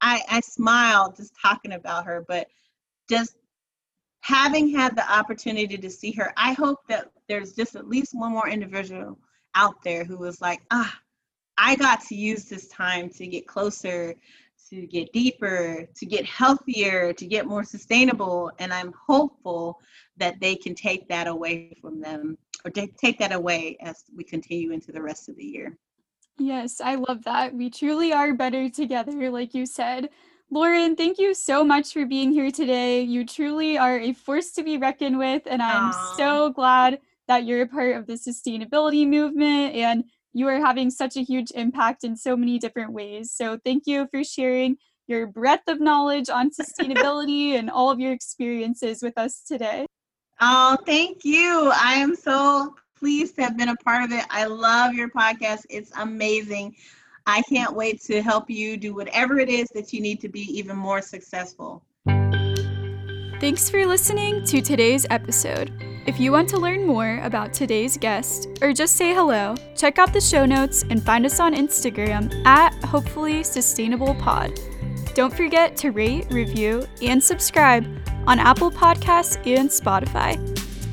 [0.00, 2.48] I I smile just talking about her, but
[3.08, 3.36] just
[4.20, 8.32] having had the opportunity to see her, I hope that there's just at least one
[8.32, 9.18] more individual
[9.54, 10.92] out there who was like, ah,
[11.58, 14.14] I got to use this time to get closer
[14.70, 18.50] to get deeper, to get healthier, to get more sustainable.
[18.58, 19.80] And I'm hopeful
[20.16, 24.72] that they can take that away from them or take that away as we continue
[24.72, 25.78] into the rest of the year.
[26.38, 27.54] Yes, I love that.
[27.54, 30.10] We truly are better together, like you said.
[30.50, 33.02] Lauren, thank you so much for being here today.
[33.02, 36.16] You truly are a force to be reckoned with, and I'm Aww.
[36.16, 40.04] so glad that you're a part of the sustainability movement and
[40.36, 43.32] you are having such a huge impact in so many different ways.
[43.32, 44.76] So thank you for sharing
[45.08, 49.86] your breadth of knowledge on sustainability and all of your experiences with us today.
[50.42, 51.72] Oh, thank you.
[51.74, 54.26] I am so pleased to have been a part of it.
[54.28, 55.62] I love your podcast.
[55.70, 56.76] It's amazing.
[57.26, 60.42] I can't wait to help you do whatever it is that you need to be
[60.58, 61.82] even more successful.
[63.40, 65.95] Thanks for listening to today's episode.
[66.06, 70.12] If you want to learn more about today's guest or just say hello, check out
[70.12, 74.56] the show notes and find us on Instagram at Hopefully Sustainable Pod.
[75.14, 77.84] Don't forget to rate, review, and subscribe
[78.24, 80.38] on Apple Podcasts and Spotify.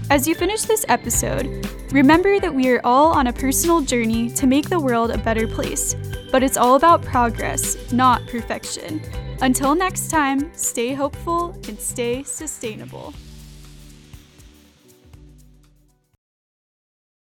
[0.10, 4.48] As you finish this episode, remember that we are all on a personal journey to
[4.48, 5.96] make the world a better place,
[6.32, 9.00] but it's all about progress, not perfection.
[9.42, 13.14] Until next time, stay hopeful and stay sustainable.